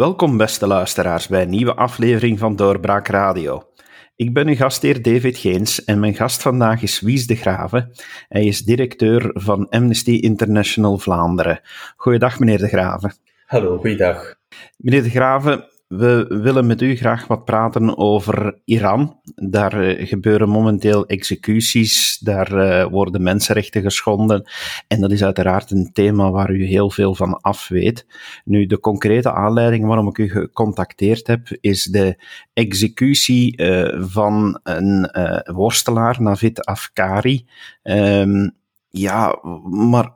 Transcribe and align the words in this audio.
Welkom, 0.00 0.36
beste 0.36 0.66
luisteraars, 0.66 1.28
bij 1.28 1.42
een 1.42 1.50
nieuwe 1.50 1.74
aflevering 1.74 2.38
van 2.38 2.56
Doorbraak 2.56 3.08
Radio. 3.08 3.62
Ik 4.16 4.34
ben 4.34 4.48
uw 4.48 4.54
gastheer 4.54 5.02
David 5.02 5.38
Geens 5.38 5.84
en 5.84 6.00
mijn 6.00 6.14
gast 6.14 6.42
vandaag 6.42 6.82
is 6.82 7.00
Wies 7.00 7.26
de 7.26 7.34
Graven. 7.34 7.90
Hij 8.28 8.44
is 8.44 8.62
directeur 8.62 9.30
van 9.34 9.68
Amnesty 9.68 10.10
International 10.10 10.98
Vlaanderen. 10.98 11.60
Goeiedag, 11.96 12.38
meneer 12.38 12.58
de 12.58 12.68
Graven. 12.68 13.14
Hallo, 13.46 13.78
goeiedag. 13.78 14.34
Meneer 14.76 15.02
de 15.02 15.10
Graven, 15.10 15.64
we 15.90 16.26
willen 16.42 16.66
met 16.66 16.82
u 16.82 16.96
graag 16.96 17.26
wat 17.26 17.44
praten 17.44 17.98
over 17.98 18.58
Iran. 18.64 19.20
Daar 19.34 19.84
uh, 19.84 20.06
gebeuren 20.06 20.48
momenteel 20.48 21.06
executies, 21.06 22.18
daar 22.18 22.52
uh, 22.52 22.84
worden 22.86 23.22
mensenrechten 23.22 23.82
geschonden. 23.82 24.50
En 24.88 25.00
dat 25.00 25.10
is 25.10 25.24
uiteraard 25.24 25.70
een 25.70 25.90
thema 25.92 26.30
waar 26.30 26.50
u 26.50 26.64
heel 26.64 26.90
veel 26.90 27.14
van 27.14 27.40
af 27.40 27.68
weet. 27.68 28.06
Nu, 28.44 28.66
de 28.66 28.80
concrete 28.80 29.32
aanleiding 29.32 29.86
waarom 29.86 30.08
ik 30.08 30.18
u 30.18 30.28
gecontacteerd 30.28 31.26
heb, 31.26 31.56
is 31.60 31.84
de 31.84 32.24
executie 32.52 33.62
uh, 33.62 34.02
van 34.02 34.60
een 34.62 35.10
worstelaar, 35.54 36.22
Navid 36.22 36.64
Afkari. 36.64 37.46
Um, 37.82 38.56
ja, 38.88 39.38
maar 39.70 40.12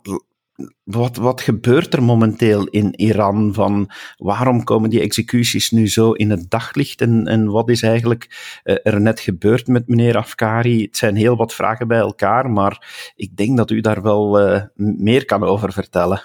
wat, 0.84 1.16
wat 1.16 1.40
gebeurt 1.40 1.94
er 1.94 2.02
momenteel 2.02 2.66
in 2.66 2.94
Iran? 2.94 3.54
Van 3.54 3.90
waarom 4.16 4.64
komen 4.64 4.90
die 4.90 5.00
executies 5.00 5.70
nu 5.70 5.88
zo 5.88 6.12
in 6.12 6.30
het 6.30 6.50
daglicht? 6.50 7.00
En, 7.00 7.26
en 7.26 7.50
wat 7.50 7.68
is 7.68 7.82
eigenlijk 7.82 8.58
uh, 8.64 8.76
er 8.82 9.00
net 9.00 9.20
gebeurd 9.20 9.66
met 9.66 9.88
meneer 9.88 10.16
Afkari? 10.16 10.82
Het 10.82 10.96
zijn 10.96 11.16
heel 11.16 11.36
wat 11.36 11.54
vragen 11.54 11.88
bij 11.88 11.98
elkaar, 11.98 12.50
maar 12.50 13.12
ik 13.16 13.36
denk 13.36 13.56
dat 13.56 13.70
u 13.70 13.80
daar 13.80 14.02
wel 14.02 14.54
uh, 14.54 14.62
meer 14.76 15.24
kan 15.24 15.42
over 15.44 15.72
vertellen. 15.72 16.22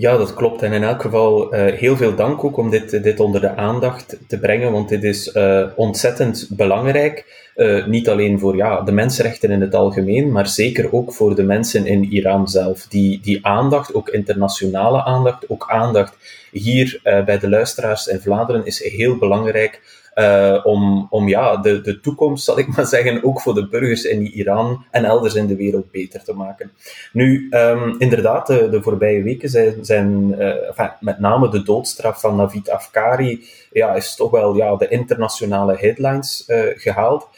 Ja, 0.00 0.16
dat 0.16 0.34
klopt. 0.34 0.62
En 0.62 0.72
in 0.72 0.82
elk 0.82 1.02
geval 1.02 1.54
uh, 1.54 1.72
heel 1.72 1.96
veel 1.96 2.14
dank 2.14 2.44
ook 2.44 2.56
om 2.56 2.70
dit, 2.70 3.02
dit 3.02 3.20
onder 3.20 3.40
de 3.40 3.56
aandacht 3.56 4.16
te 4.26 4.38
brengen, 4.38 4.72
want 4.72 4.88
dit 4.88 5.04
is 5.04 5.34
uh, 5.34 5.66
ontzettend 5.76 6.48
belangrijk. 6.50 7.48
Uh, 7.56 7.86
niet 7.86 8.08
alleen 8.08 8.38
voor 8.38 8.56
ja, 8.56 8.80
de 8.80 8.92
mensenrechten 8.92 9.50
in 9.50 9.60
het 9.60 9.74
algemeen, 9.74 10.32
maar 10.32 10.46
zeker 10.46 10.92
ook 10.92 11.12
voor 11.12 11.34
de 11.34 11.42
mensen 11.42 11.86
in 11.86 12.04
Iran 12.04 12.48
zelf. 12.48 12.86
Die, 12.86 13.20
die 13.22 13.46
aandacht, 13.46 13.94
ook 13.94 14.08
internationale 14.08 15.04
aandacht, 15.04 15.48
ook 15.48 15.66
aandacht 15.68 16.16
hier 16.52 17.00
bij 17.02 17.38
de 17.38 17.48
luisteraars 17.48 18.06
in 18.06 18.20
Vlaanderen 18.20 18.66
is 18.66 18.82
heel 18.82 19.16
belangrijk 19.16 19.99
uh, 20.14 20.60
om, 20.62 21.06
om 21.10 21.28
ja, 21.28 21.56
de, 21.56 21.80
de 21.80 22.00
toekomst, 22.00 22.44
zal 22.44 22.58
ik 22.58 22.76
maar 22.76 22.86
zeggen, 22.86 23.24
ook 23.24 23.40
voor 23.40 23.54
de 23.54 23.68
burgers 23.68 24.04
in 24.04 24.22
Iran 24.22 24.84
en 24.90 25.04
elders 25.04 25.34
in 25.34 25.46
de 25.46 25.56
wereld 25.56 25.90
beter 25.90 26.24
te 26.24 26.32
maken. 26.32 26.72
Nu, 27.12 27.48
um, 27.50 27.94
inderdaad, 27.98 28.46
de, 28.46 28.68
de, 28.68 28.82
voorbije 28.82 29.22
weken 29.22 29.48
zijn, 29.48 29.84
zijn 29.84 30.34
uh, 30.38 30.68
enfin, 30.68 30.90
met 31.00 31.18
name 31.18 31.48
de 31.48 31.62
doodstraf 31.62 32.20
van 32.20 32.36
Navid 32.36 32.70
Afkari, 32.70 33.44
ja, 33.72 33.94
is 33.94 34.14
toch 34.14 34.30
wel 34.30 34.56
ja, 34.56 34.76
de 34.76 34.88
internationale 34.88 35.76
headlines 35.76 36.44
uh, 36.48 36.62
gehaald. 36.74 37.28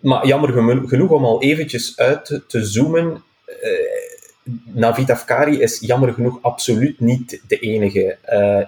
Maar 0.00 0.26
jammer 0.26 0.88
genoeg 0.88 1.10
om 1.10 1.24
al 1.24 1.42
eventjes 1.42 1.96
uit 1.96 2.40
te 2.46 2.64
zoomen. 2.64 3.22
Navid 4.64 5.10
Afkari 5.10 5.60
is 5.60 5.80
jammer 5.80 6.12
genoeg 6.12 6.38
absoluut 6.42 7.00
niet 7.00 7.42
de 7.48 7.58
enige. 7.58 8.16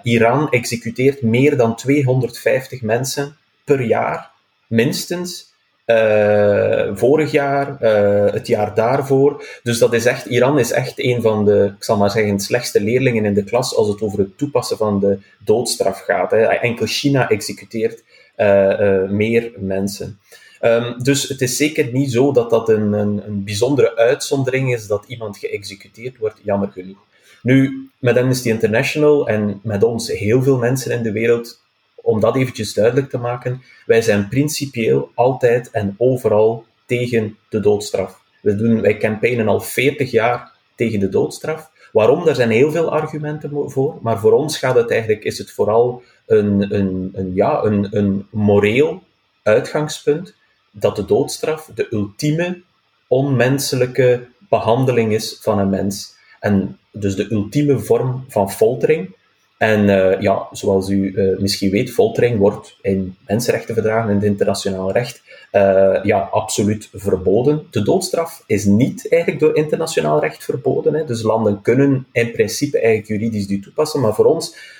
Iran 0.03 0.49
executeert 0.49 1.21
meer 1.21 1.57
dan 1.57 1.75
250 1.75 2.81
mensen 2.81 3.35
per 3.65 3.81
jaar, 3.81 4.31
minstens. 4.67 5.53
Uh, 5.85 6.89
vorig 6.93 7.31
jaar, 7.31 7.77
uh, 7.81 8.33
het 8.33 8.47
jaar 8.47 8.75
daarvoor. 8.75 9.45
Dus 9.63 9.77
dat 9.77 9.93
is 9.93 10.05
echt, 10.05 10.25
Iran 10.25 10.59
is 10.59 10.71
echt 10.71 10.93
een 10.95 11.21
van 11.21 11.45
de, 11.45 11.73
ik 11.77 11.83
zal 11.83 11.97
maar 11.97 12.09
zeggen, 12.09 12.39
slechtste 12.39 12.81
leerlingen 12.81 13.25
in 13.25 13.33
de 13.33 13.43
klas 13.43 13.75
als 13.75 13.87
het 13.87 14.01
over 14.01 14.19
het 14.19 14.37
toepassen 14.37 14.77
van 14.77 14.99
de 14.99 15.17
doodstraf 15.43 15.99
gaat. 15.99 16.31
Hè. 16.31 16.43
Enkel 16.43 16.85
China 16.85 17.29
executeert 17.29 18.03
uh, 18.37 19.09
meer 19.09 19.51
mensen. 19.57 20.19
Um, 20.61 21.03
dus 21.03 21.29
het 21.29 21.41
is 21.41 21.57
zeker 21.57 21.91
niet 21.91 22.11
zo 22.11 22.31
dat 22.31 22.49
dat 22.49 22.69
een, 22.69 22.93
een, 22.93 23.21
een 23.25 23.43
bijzondere 23.43 23.95
uitzondering 23.95 24.73
is 24.73 24.87
dat 24.87 25.03
iemand 25.07 25.37
geëxecuteerd 25.37 26.17
wordt, 26.17 26.39
jammer 26.43 26.69
genoeg. 26.71 26.97
Nu, 27.41 27.89
met 27.99 28.17
Amnesty 28.17 28.49
International 28.49 29.27
en 29.27 29.59
met 29.63 29.83
ons 29.83 30.11
heel 30.11 30.43
veel 30.43 30.57
mensen 30.57 30.91
in 30.91 31.03
de 31.03 31.11
wereld 31.11 31.63
om 32.05 32.19
dat 32.19 32.35
eventjes 32.35 32.73
duidelijk 32.73 33.09
te 33.09 33.17
maken, 33.17 33.61
wij 33.85 34.01
zijn 34.01 34.27
principieel 34.27 35.11
altijd 35.13 35.71
en 35.71 35.95
overal 35.97 36.65
tegen 36.85 37.37
de 37.49 37.59
doodstraf. 37.59 38.23
We 38.41 38.55
doen, 38.55 38.81
wij 38.81 38.97
campaignen 38.97 39.47
al 39.47 39.59
40 39.59 40.11
jaar 40.11 40.51
tegen 40.75 40.99
de 40.99 41.09
doodstraf. 41.09 41.71
Waarom? 41.91 42.25
Daar 42.25 42.35
zijn 42.35 42.49
heel 42.49 42.71
veel 42.71 42.91
argumenten 42.91 43.71
voor, 43.71 43.97
maar 44.01 44.19
voor 44.19 44.31
ons 44.31 44.57
gaat 44.57 44.75
het 44.75 44.91
eigenlijk, 44.91 45.23
is 45.23 45.37
het 45.37 45.51
vooral 45.51 46.03
een, 46.25 46.75
een, 46.75 47.11
een, 47.13 47.31
ja, 47.33 47.63
een, 47.63 47.87
een 47.91 48.27
moreel 48.29 49.03
uitgangspunt 49.43 50.35
dat 50.71 50.95
de 50.95 51.05
doodstraf 51.05 51.71
de 51.75 51.87
ultieme 51.91 52.61
onmenselijke 53.07 54.27
behandeling 54.49 55.13
is 55.13 55.37
van 55.41 55.59
een 55.59 55.69
mens. 55.69 56.15
En 56.39 56.77
dus 56.91 57.15
de 57.15 57.31
ultieme 57.31 57.79
vorm 57.79 58.25
van 58.27 58.51
foltering, 58.51 59.14
en 59.57 59.87
uh, 59.87 60.21
ja, 60.21 60.47
zoals 60.51 60.89
u 60.89 61.11
uh, 61.15 61.39
misschien 61.39 61.71
weet, 61.71 61.91
foltering 61.91 62.37
wordt 62.37 62.77
in 62.81 63.15
mensenrechtenverdragen 63.27 64.09
en 64.09 64.15
het 64.15 64.23
internationaal 64.23 64.91
recht 64.91 65.23
uh, 65.51 65.99
ja, 66.03 66.19
absoluut 66.31 66.89
verboden. 66.93 67.67
De 67.71 67.83
doodstraf 67.83 68.43
is 68.45 68.65
niet 68.65 69.09
eigenlijk 69.09 69.41
door 69.41 69.55
internationaal 69.55 70.19
recht 70.19 70.43
verboden. 70.43 70.93
Hè. 70.93 71.05
Dus 71.05 71.21
landen 71.21 71.61
kunnen 71.61 72.07
in 72.11 72.31
principe 72.31 72.79
eigenlijk 72.79 73.07
juridisch 73.07 73.47
die 73.47 73.59
toepassen, 73.59 74.01
maar 74.01 74.13
voor 74.13 74.25
ons, 74.25 74.73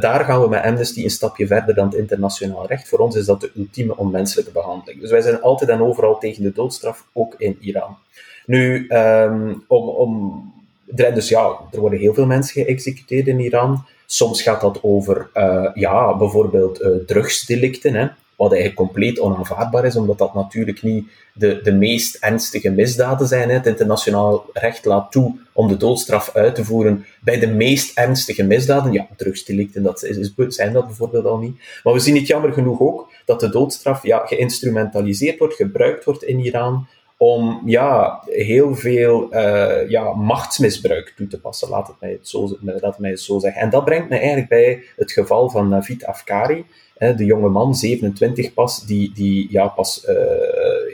daar 0.00 0.24
gaan 0.24 0.40
we 0.40 0.48
met 0.48 0.62
Amnesty 0.62 1.02
een 1.02 1.10
stapje 1.10 1.46
verder 1.46 1.74
dan 1.74 1.86
het 1.86 1.94
internationaal 1.94 2.66
recht. 2.66 2.88
Voor 2.88 2.98
ons 2.98 3.16
is 3.16 3.24
dat 3.26 3.40
de 3.40 3.50
ultieme 3.56 3.96
onmenselijke 3.96 4.50
behandeling. 4.52 5.00
Dus 5.00 5.10
wij 5.10 5.20
zijn 5.20 5.40
altijd 5.40 5.70
en 5.70 5.82
overal 5.82 6.18
tegen 6.18 6.42
de 6.42 6.52
doodstraf, 6.52 7.06
ook 7.12 7.34
in 7.38 7.56
Iran. 7.60 7.96
Nu, 8.46 8.86
um, 8.88 9.64
om, 9.68 9.88
om 9.88 10.52
dus 10.94 11.28
ja, 11.28 11.58
er 11.70 11.80
worden 11.80 11.98
heel 11.98 12.14
veel 12.14 12.26
mensen 12.26 12.64
geëxecuteerd 12.64 13.26
in 13.26 13.40
Iran. 13.40 13.84
Soms 14.06 14.42
gaat 14.42 14.60
dat 14.60 14.78
over 14.82 15.30
uh, 15.34 15.68
ja, 15.74 16.16
bijvoorbeeld 16.16 16.80
uh, 16.80 16.88
drugsdelicten, 17.06 17.94
hè, 17.94 18.06
wat 18.36 18.52
eigenlijk 18.52 18.80
compleet 18.80 19.20
onaanvaardbaar 19.20 19.84
is, 19.84 19.96
omdat 19.96 20.18
dat 20.18 20.34
natuurlijk 20.34 20.82
niet 20.82 21.08
de, 21.34 21.60
de 21.62 21.72
meest 21.72 22.16
ernstige 22.20 22.70
misdaden 22.70 23.26
zijn. 23.26 23.48
Hè. 23.48 23.54
Het 23.54 23.66
internationaal 23.66 24.46
recht 24.52 24.84
laat 24.84 25.12
toe 25.12 25.38
om 25.52 25.68
de 25.68 25.76
doodstraf 25.76 26.30
uit 26.34 26.54
te 26.54 26.64
voeren 26.64 27.04
bij 27.20 27.38
de 27.38 27.46
meest 27.46 27.98
ernstige 27.98 28.42
misdaden. 28.42 28.92
Ja, 28.92 29.06
drugsdelicten, 29.16 29.82
dat 29.82 30.02
is, 30.02 30.16
is, 30.16 30.34
zijn 30.46 30.72
dat 30.72 30.86
bijvoorbeeld 30.86 31.24
al 31.24 31.38
niet. 31.38 31.56
Maar 31.82 31.92
we 31.92 32.00
zien 32.00 32.16
het 32.16 32.26
jammer 32.26 32.52
genoeg 32.52 32.80
ook 32.80 33.12
dat 33.24 33.40
de 33.40 33.48
doodstraf 33.48 34.02
ja, 34.02 34.26
geïnstrumentaliseerd 34.26 35.38
wordt, 35.38 35.54
gebruikt 35.54 36.04
wordt 36.04 36.22
in 36.22 36.38
Iran 36.38 36.86
om 37.22 37.62
ja, 37.64 38.22
heel 38.24 38.74
veel 38.74 39.28
uh, 39.34 39.88
ja, 39.88 40.12
machtsmisbruik 40.12 41.12
toe 41.16 41.26
te 41.26 41.40
passen, 41.40 41.68
laat 41.68 41.86
het, 41.86 41.96
mij 42.00 42.10
het, 42.10 42.28
zo, 42.28 42.56
laat 42.60 42.98
mij 42.98 43.16
zo 43.16 43.38
zeggen. 43.38 43.62
En 43.62 43.70
dat 43.70 43.84
brengt 43.84 44.08
me 44.08 44.16
eigenlijk 44.16 44.48
bij 44.48 44.82
het 44.96 45.12
geval 45.12 45.50
van 45.50 45.68
Navid 45.68 46.06
Afkari, 46.06 46.64
de 46.98 47.24
jonge 47.24 47.48
man, 47.48 47.74
27 47.74 48.54
pas, 48.54 48.86
die, 48.86 49.12
die 49.14 49.46
ja, 49.50 49.66
pas 49.66 50.04
uh, 50.08 50.14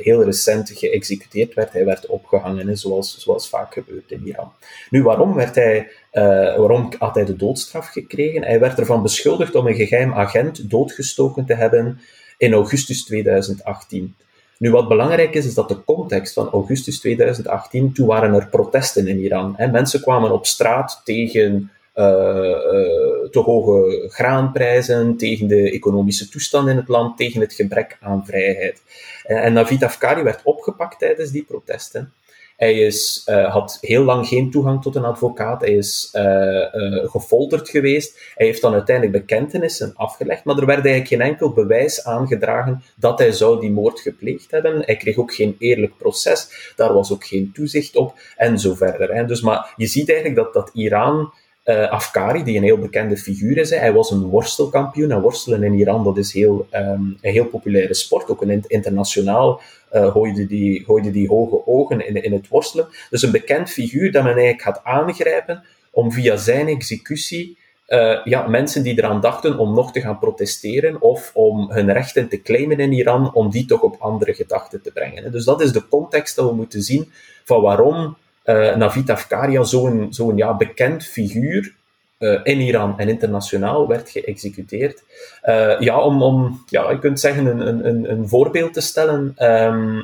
heel 0.02 0.24
recent 0.24 0.70
geëxecuteerd 0.70 1.54
werd. 1.54 1.72
Hij 1.72 1.84
werd 1.84 2.06
opgehangen, 2.06 2.78
zoals, 2.78 3.18
zoals 3.18 3.48
vaak 3.48 3.72
gebeurt 3.72 4.10
in 4.10 4.22
Iran. 4.24 4.52
Nu, 4.90 5.02
waarom, 5.02 5.34
werd 5.34 5.54
hij, 5.54 5.88
uh, 6.12 6.22
waarom 6.56 6.88
had 6.98 7.14
hij 7.14 7.24
de 7.24 7.36
doodstraf 7.36 7.86
gekregen? 7.86 8.44
Hij 8.44 8.60
werd 8.60 8.78
ervan 8.78 9.02
beschuldigd 9.02 9.54
om 9.54 9.66
een 9.66 9.86
geheim 9.86 10.12
agent 10.12 10.70
doodgestoken 10.70 11.44
te 11.44 11.54
hebben 11.54 12.00
in 12.38 12.52
augustus 12.52 13.04
2018. 13.04 14.14
Nu, 14.58 14.70
wat 14.70 14.88
belangrijk 14.88 15.34
is, 15.34 15.46
is 15.46 15.54
dat 15.54 15.68
de 15.68 15.84
context 15.84 16.34
van 16.34 16.48
augustus 16.48 17.00
2018, 17.00 17.92
toen 17.92 18.06
waren 18.06 18.34
er 18.34 18.48
protesten 18.48 19.06
in 19.06 19.18
Iran. 19.18 19.54
Hè. 19.56 19.66
Mensen 19.66 20.00
kwamen 20.00 20.32
op 20.32 20.46
straat 20.46 21.00
tegen 21.04 21.70
uh, 21.94 22.04
uh, 22.04 23.30
te 23.30 23.38
hoge 23.44 24.08
graanprijzen, 24.08 25.16
tegen 25.16 25.48
de 25.48 25.70
economische 25.70 26.28
toestand 26.28 26.68
in 26.68 26.76
het 26.76 26.88
land, 26.88 27.16
tegen 27.16 27.40
het 27.40 27.52
gebrek 27.52 27.98
aan 28.00 28.26
vrijheid. 28.26 28.82
En 29.22 29.52
Navid 29.52 29.82
Afkari 29.82 30.22
werd 30.22 30.40
opgepakt 30.44 30.98
tijdens 30.98 31.30
die 31.30 31.44
protesten. 31.44 32.12
Hij 32.58 32.74
is, 32.74 33.26
uh, 33.28 33.52
had 33.52 33.78
heel 33.80 34.04
lang 34.04 34.26
geen 34.26 34.50
toegang 34.50 34.82
tot 34.82 34.96
een 34.96 35.04
advocaat. 35.04 35.60
Hij 35.60 35.74
is 35.74 36.10
uh, 36.12 36.22
uh, 36.22 37.10
gefolterd 37.10 37.68
geweest. 37.68 38.32
Hij 38.34 38.46
heeft 38.46 38.62
dan 38.62 38.72
uiteindelijk 38.72 39.18
bekentenissen 39.18 39.92
afgelegd, 39.94 40.44
maar 40.44 40.58
er 40.58 40.66
werd 40.66 40.84
eigenlijk 40.84 41.08
geen 41.08 41.30
enkel 41.30 41.52
bewijs 41.52 42.04
aangedragen 42.04 42.82
dat 42.96 43.18
hij 43.18 43.32
zou 43.32 43.60
die 43.60 43.70
moord 43.70 44.00
gepleegd 44.00 44.50
hebben. 44.50 44.82
Hij 44.84 44.96
kreeg 44.96 45.16
ook 45.16 45.34
geen 45.34 45.56
eerlijk 45.58 45.96
proces. 45.96 46.72
Daar 46.76 46.92
was 46.92 47.12
ook 47.12 47.24
geen 47.24 47.50
toezicht 47.54 47.96
op 47.96 48.14
en 48.36 48.58
zo 48.58 48.74
verder. 48.74 49.14
Hè. 49.14 49.24
Dus, 49.24 49.40
maar 49.40 49.72
je 49.76 49.86
ziet 49.86 50.08
eigenlijk 50.10 50.38
dat, 50.38 50.52
dat 50.52 50.70
Iran 50.74 51.32
uh, 51.68 51.90
Afkari, 51.90 52.44
die 52.44 52.56
een 52.56 52.62
heel 52.62 52.78
bekende 52.78 53.16
figuur 53.16 53.56
is. 53.56 53.70
Hij 53.70 53.92
was 53.92 54.10
een 54.10 54.22
worstelkampioen. 54.22 55.10
En 55.10 55.20
worstelen 55.20 55.62
in 55.62 55.74
Iran, 55.74 56.04
dat 56.04 56.16
is 56.16 56.32
heel, 56.32 56.66
um, 56.72 57.18
een 57.20 57.32
heel 57.32 57.44
populaire 57.44 57.94
sport. 57.94 58.30
Ook 58.30 58.42
een 58.42 58.64
internationaal 58.66 59.60
uh, 59.92 60.12
gooide, 60.12 60.46
die, 60.46 60.84
gooide 60.84 61.10
die 61.10 61.28
hoge 61.28 61.66
ogen 61.66 62.06
in, 62.06 62.22
in 62.22 62.32
het 62.32 62.48
worstelen. 62.48 62.88
Dus 63.10 63.22
een 63.22 63.30
bekend 63.30 63.70
figuur 63.70 64.12
dat 64.12 64.22
men 64.22 64.32
eigenlijk 64.32 64.62
gaat 64.62 64.80
aangrijpen 64.84 65.64
om 65.90 66.12
via 66.12 66.36
zijn 66.36 66.66
executie 66.66 67.58
uh, 67.88 68.24
ja, 68.24 68.46
mensen 68.46 68.82
die 68.82 68.98
eraan 68.98 69.20
dachten 69.20 69.58
om 69.58 69.74
nog 69.74 69.92
te 69.92 70.00
gaan 70.00 70.18
protesteren 70.18 71.02
of 71.02 71.30
om 71.34 71.70
hun 71.70 71.92
rechten 71.92 72.28
te 72.28 72.42
claimen 72.42 72.78
in 72.78 72.92
Iran, 72.92 73.34
om 73.34 73.50
die 73.50 73.64
toch 73.64 73.80
op 73.80 73.96
andere 73.98 74.34
gedachten 74.34 74.82
te 74.82 74.92
brengen. 74.92 75.32
Dus 75.32 75.44
dat 75.44 75.60
is 75.60 75.72
de 75.72 75.88
context 75.88 76.36
dat 76.36 76.48
we 76.48 76.54
moeten 76.54 76.82
zien 76.82 77.12
van 77.44 77.60
waarom 77.60 78.16
uh, 78.48 78.76
Navid 78.76 79.10
Afkaria 79.10 79.62
zo'n 79.62 80.06
zo'n 80.10 80.36
ja, 80.36 80.56
bekend 80.56 81.04
figuur 81.04 81.74
uh, 82.18 82.40
in 82.42 82.60
Iran 82.60 82.98
en 82.98 83.08
internationaal 83.08 83.88
werd 83.88 84.10
geëxecuteerd. 84.10 85.02
Uh, 85.44 85.80
ja, 85.80 86.00
om, 86.00 86.22
om 86.22 86.64
ja, 86.66 86.90
je 86.90 86.98
kunt 86.98 87.20
zeggen, 87.20 87.46
een, 87.46 87.86
een, 87.86 88.10
een 88.10 88.28
voorbeeld 88.28 88.72
te 88.72 88.80
stellen 88.80 89.34
uh, 89.38 90.02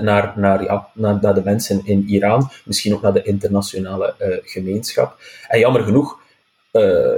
naar, 0.00 0.32
naar, 0.36 0.62
ja, 0.62 0.88
naar, 0.92 1.18
naar, 1.20 1.34
de 1.34 1.42
mensen 1.44 1.80
in 1.84 2.04
Iran, 2.08 2.50
misschien 2.64 2.94
ook 2.94 3.02
naar 3.02 3.12
de 3.12 3.22
internationale 3.22 4.14
gemeenschap. 4.44 5.16
En 5.48 5.58
jammer 5.58 5.82
genoeg, 5.82 6.20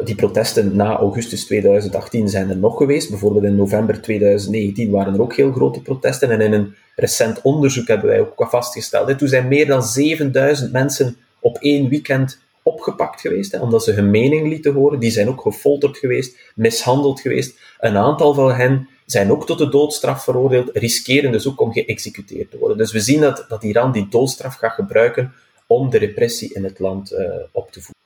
die 0.05 0.15
protesten 0.15 0.77
na 0.77 0.97
augustus 0.97 1.45
2018 1.45 2.29
zijn 2.29 2.51
er 2.51 2.57
nog 2.57 2.77
geweest. 2.77 3.11
Bijvoorbeeld 3.11 3.45
in 3.45 3.57
november 3.57 4.03
2019 4.03 4.91
waren 4.91 5.15
er 5.15 5.23
ook 5.23 5.35
heel 5.35 5.53
grote 5.53 5.83
protesten. 5.83 6.31
En 6.31 6.41
in 6.41 6.53
een 6.53 6.75
recent 6.97 7.43
onderzoek 7.43 7.89
hebben 7.89 8.09
wij 8.09 8.21
ook 8.21 8.47
vastgesteld, 8.49 9.09
hè, 9.09 9.17
toen 9.17 9.29
zijn 9.29 9.49
meer 9.49 9.67
dan 9.67 9.83
7000 9.83 10.73
mensen 10.73 11.17
op 11.41 11.59
één 11.59 11.89
weekend 11.89 12.39
opgepakt 12.63 13.21
geweest, 13.21 13.61
omdat 13.61 13.85
ze 13.85 13.93
hun 13.93 14.11
mening 14.11 14.49
lieten 14.49 14.73
horen. 14.73 14.99
Die 14.99 15.11
zijn 15.11 15.29
ook 15.29 15.41
gefolterd 15.41 15.99
geweest, 15.99 16.37
mishandeld 16.55 17.21
geweest. 17.21 17.59
Een 17.79 17.97
aantal 17.97 18.35
van 18.35 18.53
hen 18.53 18.89
zijn 19.07 19.31
ook 19.31 19.47
tot 19.47 19.59
de 19.59 19.69
doodstraf 19.69 20.25
veroordeeld, 20.25 20.71
riskeren 20.73 21.33
dus 21.33 21.49
ook 21.49 21.61
om 21.61 21.73
geëxecuteerd 21.73 22.51
te 22.51 22.59
worden. 22.59 22.77
Dus 22.77 22.93
we 22.93 23.01
zien 23.01 23.21
dat, 23.21 23.45
dat 23.49 23.65
Iran 23.65 23.93
die 23.93 24.09
doodstraf 24.09 24.55
gaat 24.55 24.73
gebruiken 24.73 25.33
om 25.67 25.91
de 25.91 25.99
repressie 25.99 26.55
in 26.55 26.65
het 26.65 26.79
land 26.79 27.13
uh, 27.13 27.19
op 27.53 27.73
te 27.73 27.81
voeren. 27.81 28.00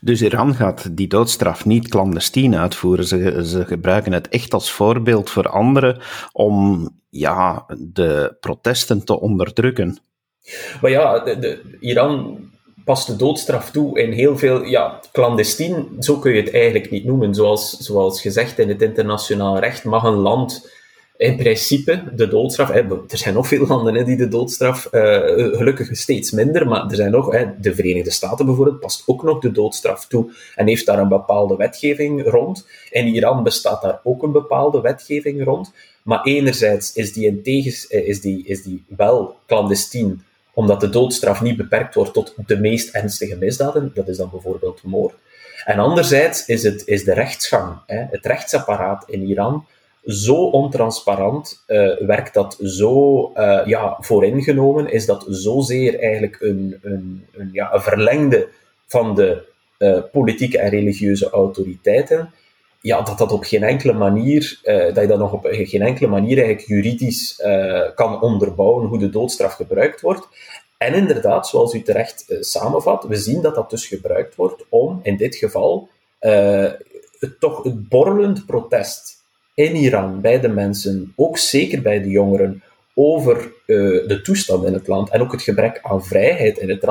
Dus 0.00 0.22
Iran 0.22 0.54
gaat 0.54 0.96
die 0.96 1.08
doodstraf 1.08 1.64
niet 1.64 1.88
clandestien 1.88 2.56
uitvoeren. 2.56 3.04
Ze, 3.04 3.42
ze 3.44 3.64
gebruiken 3.64 4.12
het 4.12 4.28
echt 4.28 4.54
als 4.54 4.70
voorbeeld 4.70 5.30
voor 5.30 5.48
anderen 5.48 6.00
om 6.32 6.88
ja, 7.08 7.66
de 7.78 8.36
protesten 8.40 9.04
te 9.04 9.20
onderdrukken. 9.20 9.98
Maar 10.80 10.90
ja, 10.90 11.18
de, 11.18 11.76
Iran 11.80 12.38
past 12.84 13.06
de 13.06 13.16
doodstraf 13.16 13.70
toe 13.70 13.98
in 14.00 14.12
heel 14.12 14.38
veel, 14.38 14.64
ja, 14.64 15.00
clandestien, 15.12 15.96
zo 15.98 16.18
kun 16.18 16.34
je 16.34 16.40
het 16.40 16.52
eigenlijk 16.52 16.90
niet 16.90 17.04
noemen. 17.04 17.34
Zoals, 17.34 17.70
zoals 17.78 18.20
gezegd 18.20 18.58
in 18.58 18.68
het 18.68 18.82
internationaal 18.82 19.58
recht 19.58 19.84
mag 19.84 20.02
een 20.02 20.14
land 20.14 20.70
in 21.22 21.36
principe 21.36 22.02
de 22.14 22.28
doodstraf, 22.28 22.68
hè, 22.68 22.80
er 23.08 23.18
zijn 23.18 23.34
nog 23.34 23.46
veel 23.46 23.66
landen 23.66 23.94
hè, 23.94 24.04
die 24.04 24.16
de 24.16 24.28
doodstraf, 24.28 24.88
uh, 24.92 25.02
gelukkig 25.56 25.96
steeds 25.96 26.30
minder, 26.30 26.68
maar 26.68 26.90
er 26.90 26.96
zijn 26.96 27.10
nog, 27.10 27.32
hè, 27.32 27.46
de 27.60 27.74
Verenigde 27.74 28.10
Staten 28.10 28.46
bijvoorbeeld, 28.46 28.80
past 28.80 29.02
ook 29.06 29.22
nog 29.22 29.38
de 29.40 29.52
doodstraf 29.52 30.06
toe 30.06 30.32
en 30.54 30.66
heeft 30.66 30.86
daar 30.86 30.98
een 30.98 31.08
bepaalde 31.08 31.56
wetgeving 31.56 32.30
rond. 32.30 32.66
In 32.90 33.06
Iran 33.06 33.42
bestaat 33.42 33.82
daar 33.82 34.00
ook 34.02 34.22
een 34.22 34.32
bepaalde 34.32 34.80
wetgeving 34.80 35.44
rond. 35.44 35.72
Maar 36.02 36.22
enerzijds 36.22 36.92
is 36.92 37.12
die, 37.12 37.26
in 37.26 37.42
tegens, 37.42 37.86
eh, 37.86 38.08
is 38.08 38.20
die, 38.20 38.46
is 38.46 38.62
die 38.62 38.84
wel 38.96 39.36
clandestien 39.46 40.22
omdat 40.54 40.80
de 40.80 40.88
doodstraf 40.88 41.40
niet 41.40 41.56
beperkt 41.56 41.94
wordt 41.94 42.12
tot 42.12 42.34
de 42.46 42.58
meest 42.58 42.94
ernstige 42.94 43.36
misdaden, 43.36 43.90
dat 43.94 44.08
is 44.08 44.16
dan 44.16 44.30
bijvoorbeeld 44.30 44.82
moord. 44.82 45.14
En 45.64 45.78
anderzijds 45.78 46.46
is, 46.46 46.62
het, 46.62 46.82
is 46.86 47.04
de 47.04 47.14
rechtsgang, 47.14 47.78
hè, 47.86 48.04
het 48.10 48.26
rechtsapparaat 48.26 49.04
in 49.06 49.22
Iran, 49.22 49.66
zo 50.04 50.34
ontransparant, 50.34 51.64
uh, 51.66 51.98
werkt 51.98 52.34
dat 52.34 52.58
zo 52.62 53.20
uh, 53.36 53.60
ja, 53.64 53.96
vooringenomen, 54.00 54.92
is 54.92 55.06
dat 55.06 55.24
zozeer 55.28 56.00
eigenlijk 56.00 56.40
een, 56.40 56.78
een, 56.82 57.26
een, 57.32 57.48
ja, 57.52 57.74
een 57.74 57.82
verlengde 57.82 58.48
van 58.86 59.14
de 59.14 59.42
uh, 59.78 59.98
politieke 60.12 60.58
en 60.58 60.70
religieuze 60.70 61.30
autoriteiten, 61.30 62.32
ja, 62.80 63.02
dat 63.02 63.18
dat 63.18 63.32
op 63.32 63.44
geen 63.44 63.62
enkele 63.62 63.92
manier, 63.92 64.60
dat 64.62 64.96
je 64.96 65.06
dat 65.06 65.18
nog 65.18 65.32
op 65.32 65.48
geen 65.50 65.82
enkele 65.82 66.08
manier 66.08 66.36
eigenlijk 66.36 66.68
juridisch 66.68 67.42
kan 67.94 68.20
onderbouwen 68.20 68.86
hoe 68.86 68.98
de 68.98 69.10
doodstraf 69.10 69.54
gebruikt 69.54 70.00
wordt. 70.00 70.28
En 70.78 70.94
inderdaad, 70.94 71.48
zoals 71.48 71.74
u 71.74 71.82
terecht 71.82 72.24
samenvat, 72.40 73.04
we 73.04 73.16
zien 73.16 73.42
dat 73.42 73.54
dat 73.54 73.70
dus 73.70 73.86
gebruikt 73.86 74.34
wordt 74.34 74.64
om 74.68 75.00
in 75.02 75.16
dit 75.16 75.36
geval 75.36 75.88
toch 77.38 77.62
het 77.62 77.88
borrelend 77.88 78.46
protest 78.46 79.21
in 79.54 79.74
Iran, 79.76 80.20
bij 80.20 80.40
de 80.40 80.48
mensen, 80.48 81.12
ook 81.16 81.38
zeker 81.38 81.82
bij 81.82 82.02
de 82.02 82.08
jongeren, 82.08 82.62
over 82.94 83.52
uh, 83.66 84.08
de 84.08 84.20
toestand 84.22 84.64
in 84.64 84.72
het 84.72 84.86
land 84.86 85.10
en 85.10 85.20
ook 85.20 85.32
het 85.32 85.42
gebrek 85.42 85.78
aan 85.82 86.04
vrijheid 86.04 86.58
in 86.58 86.68
het 86.68 86.82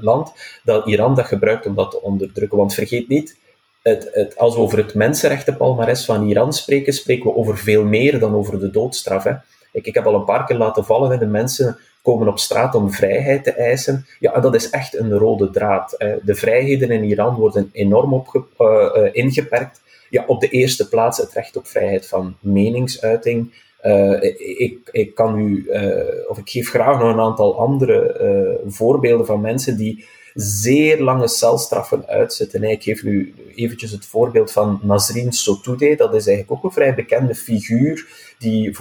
land, 0.00 0.34
dat 0.64 0.86
Iran 0.86 1.14
dat 1.14 1.26
gebruikt 1.26 1.66
om 1.66 1.74
dat 1.74 1.90
te 1.90 2.02
onderdrukken. 2.02 2.58
Want 2.58 2.74
vergeet 2.74 3.08
niet, 3.08 3.36
het, 3.82 4.08
het, 4.12 4.38
als 4.38 4.54
we 4.54 4.60
over 4.60 4.78
het 4.78 4.94
mensenrechtenpalmares 4.94 6.04
van 6.04 6.28
Iran 6.28 6.52
spreken, 6.52 6.92
spreken 6.92 7.24
we 7.24 7.36
over 7.36 7.58
veel 7.58 7.84
meer 7.84 8.18
dan 8.18 8.34
over 8.34 8.60
de 8.60 8.70
doodstraf. 8.70 9.24
Hè. 9.24 9.32
Ik, 9.72 9.86
ik 9.86 9.94
heb 9.94 10.06
al 10.06 10.14
een 10.14 10.24
paar 10.24 10.46
keer 10.46 10.56
laten 10.56 10.84
vallen, 10.84 11.12
en 11.12 11.18
de 11.18 11.26
mensen 11.26 11.78
komen 12.02 12.28
op 12.28 12.38
straat 12.38 12.74
om 12.74 12.92
vrijheid 12.92 13.44
te 13.44 13.52
eisen. 13.52 14.06
Ja, 14.18 14.40
dat 14.40 14.54
is 14.54 14.70
echt 14.70 14.98
een 14.98 15.12
rode 15.12 15.50
draad. 15.50 15.94
De 15.98 16.34
vrijheden 16.34 16.90
in 16.90 17.04
Iran 17.04 17.34
worden 17.34 17.70
enorm 17.72 18.14
opge, 18.14 18.44
uh, 18.58 18.66
uh, 18.96 19.08
ingeperkt 19.12 19.81
ja, 20.12 20.24
op 20.26 20.40
de 20.40 20.48
eerste 20.48 20.88
plaats 20.88 21.18
het 21.18 21.32
recht 21.32 21.56
op 21.56 21.66
vrijheid 21.66 22.08
van 22.08 22.36
meningsuiting. 22.40 23.52
Uh, 23.82 24.22
ik, 24.58 24.88
ik 24.90 25.14
kan 25.14 25.38
u, 25.38 25.66
uh, 25.68 26.28
of 26.28 26.38
ik 26.38 26.48
geef 26.48 26.68
graag 26.68 26.98
nog 26.98 27.12
een 27.12 27.20
aantal 27.20 27.58
andere 27.58 28.18
uh, 28.20 28.72
voorbeelden 28.72 29.26
van 29.26 29.40
mensen 29.40 29.76
die 29.76 30.04
zeer 30.34 31.00
lange 31.00 31.28
celstraffen 31.28 32.06
uitzetten. 32.06 32.62
Ik 32.62 32.82
geef 32.82 33.02
u 33.02 33.34
eventjes 33.54 33.90
het 33.90 34.06
voorbeeld 34.06 34.52
van 34.52 34.80
Nazrin 34.82 35.32
Sotoudeh. 35.32 35.98
Dat 35.98 36.14
is 36.14 36.26
eigenlijk 36.26 36.58
ook 36.58 36.64
een 36.64 36.76
vrij 36.76 36.94
bekende 36.94 37.34
figuur 37.34 38.06
die 38.38 38.76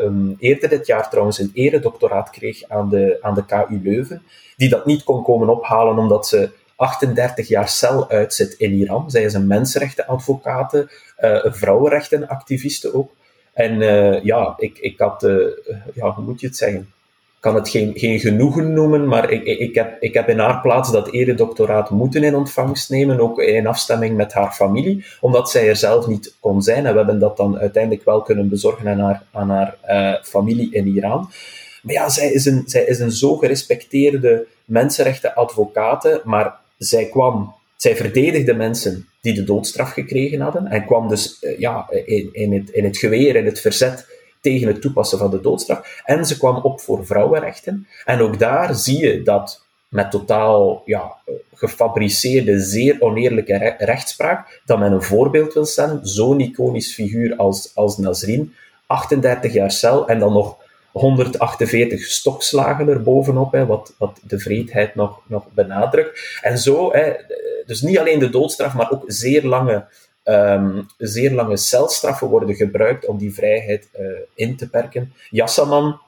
um, 0.00 0.36
eerder 0.38 0.68
dit 0.68 0.86
jaar 0.86 1.10
trouwens 1.10 1.38
een 1.38 1.50
eredoctoraat 1.54 2.30
kreeg 2.30 2.62
aan 2.68 2.88
de, 2.88 3.18
aan 3.20 3.34
de 3.34 3.44
KU 3.44 3.80
Leuven. 3.82 4.22
Die 4.56 4.68
dat 4.68 4.86
niet 4.86 5.04
kon 5.04 5.22
komen 5.22 5.48
ophalen 5.48 5.98
omdat 5.98 6.28
ze 6.28 6.50
38 6.80 7.48
jaar 7.48 7.68
cel 7.68 8.10
uitzit 8.10 8.54
in 8.58 8.72
Iran. 8.72 9.10
Zij 9.10 9.22
is 9.22 9.34
een 9.34 9.46
mensenrechtenadvocate, 9.46 10.88
een 11.16 11.54
vrouwenrechtenactiviste 11.54 12.94
ook. 12.94 13.10
En 13.52 13.80
uh, 13.80 14.22
ja, 14.22 14.54
ik, 14.56 14.78
ik 14.78 14.98
had, 14.98 15.22
uh, 15.22 15.46
ja, 15.94 16.10
hoe 16.10 16.24
moet 16.24 16.40
je 16.40 16.46
het 16.46 16.56
zeggen? 16.56 16.92
Kan 17.40 17.54
het 17.54 17.68
geen, 17.68 17.92
geen 17.94 18.20
genoegen 18.20 18.72
noemen, 18.72 19.08
maar 19.08 19.30
ik, 19.30 19.44
ik, 19.44 19.74
heb, 19.74 20.02
ik 20.02 20.14
heb 20.14 20.28
in 20.28 20.38
haar 20.38 20.60
plaats 20.60 20.92
dat 20.92 21.12
eredoctoraat 21.12 21.90
moeten 21.90 22.22
in 22.22 22.34
ontvangst 22.34 22.90
nemen, 22.90 23.20
ook 23.20 23.38
in 23.38 23.66
afstemming 23.66 24.16
met 24.16 24.32
haar 24.32 24.52
familie, 24.52 25.04
omdat 25.20 25.50
zij 25.50 25.68
er 25.68 25.76
zelf 25.76 26.06
niet 26.06 26.36
kon 26.40 26.62
zijn. 26.62 26.86
En 26.86 26.92
we 26.92 26.98
hebben 26.98 27.18
dat 27.18 27.36
dan 27.36 27.58
uiteindelijk 27.58 28.04
wel 28.04 28.22
kunnen 28.22 28.48
bezorgen 28.48 28.88
aan 28.88 29.00
haar, 29.00 29.22
aan 29.32 29.50
haar 29.50 29.76
familie 30.22 30.72
in 30.72 30.86
Iran. 30.86 31.30
Maar 31.82 31.94
ja, 31.94 32.08
zij 32.08 32.32
is 32.32 32.44
een, 32.44 32.62
zij 32.66 32.84
is 32.84 32.98
een 32.98 33.12
zo 33.12 33.36
gerespecteerde 33.36 34.46
mensenrechtenadvocate, 34.64 36.20
maar 36.24 36.59
zij 36.82 37.04
kwam, 37.04 37.54
zij 37.76 37.96
verdedigde 37.96 38.54
mensen 38.54 39.08
die 39.20 39.34
de 39.34 39.44
doodstraf 39.44 39.92
gekregen 39.92 40.40
hadden 40.40 40.66
en 40.66 40.86
kwam 40.86 41.08
dus 41.08 41.36
uh, 41.40 41.58
ja, 41.58 41.90
in, 42.04 42.28
in, 42.32 42.52
het, 42.52 42.70
in 42.70 42.84
het 42.84 42.98
geweer, 42.98 43.36
in 43.36 43.46
het 43.46 43.60
verzet 43.60 44.06
tegen 44.40 44.68
het 44.68 44.80
toepassen 44.80 45.18
van 45.18 45.30
de 45.30 45.40
doodstraf. 45.40 46.02
En 46.04 46.24
ze 46.24 46.38
kwam 46.38 46.56
op 46.56 46.80
voor 46.80 47.06
vrouwenrechten. 47.06 47.86
En 48.04 48.20
ook 48.20 48.38
daar 48.38 48.74
zie 48.74 49.06
je 49.06 49.22
dat 49.22 49.64
met 49.88 50.10
totaal 50.10 50.82
ja, 50.84 51.16
gefabriceerde, 51.54 52.60
zeer 52.60 52.96
oneerlijke 53.00 53.56
re 53.56 53.74
rechtspraak, 53.78 54.60
dat 54.64 54.78
men 54.78 54.92
een 54.92 55.02
voorbeeld 55.02 55.52
wil 55.52 55.64
stellen, 55.64 56.06
zo'n 56.06 56.40
iconisch 56.40 56.94
figuur 56.94 57.36
als, 57.36 57.70
als 57.74 57.98
Nazrin, 57.98 58.54
38 58.86 59.52
jaar 59.52 59.70
cel 59.70 60.08
en 60.08 60.18
dan 60.18 60.32
nog 60.32 60.56
148 60.92 62.04
stokslagen 62.04 62.88
erbovenop, 62.88 63.52
hè, 63.52 63.66
wat, 63.66 63.94
wat 63.98 64.20
de 64.22 64.38
vreedheid 64.38 64.94
nog, 64.94 65.20
nog 65.26 65.44
benadrukt. 65.52 66.38
En 66.42 66.58
zo, 66.58 66.92
hè, 66.92 67.12
dus 67.66 67.80
niet 67.80 67.98
alleen 67.98 68.18
de 68.18 68.30
doodstraf, 68.30 68.74
maar 68.74 68.90
ook 68.90 69.04
zeer 69.06 69.44
lange, 69.44 69.84
um, 70.24 70.86
zeer 70.98 71.32
lange 71.32 71.56
celstraffen 71.56 72.28
worden 72.28 72.54
gebruikt 72.54 73.06
om 73.06 73.18
die 73.18 73.34
vrijheid 73.34 73.88
uh, 74.00 74.06
in 74.34 74.56
te 74.56 74.68
perken. 74.68 75.12
Yassaman, 75.30 76.00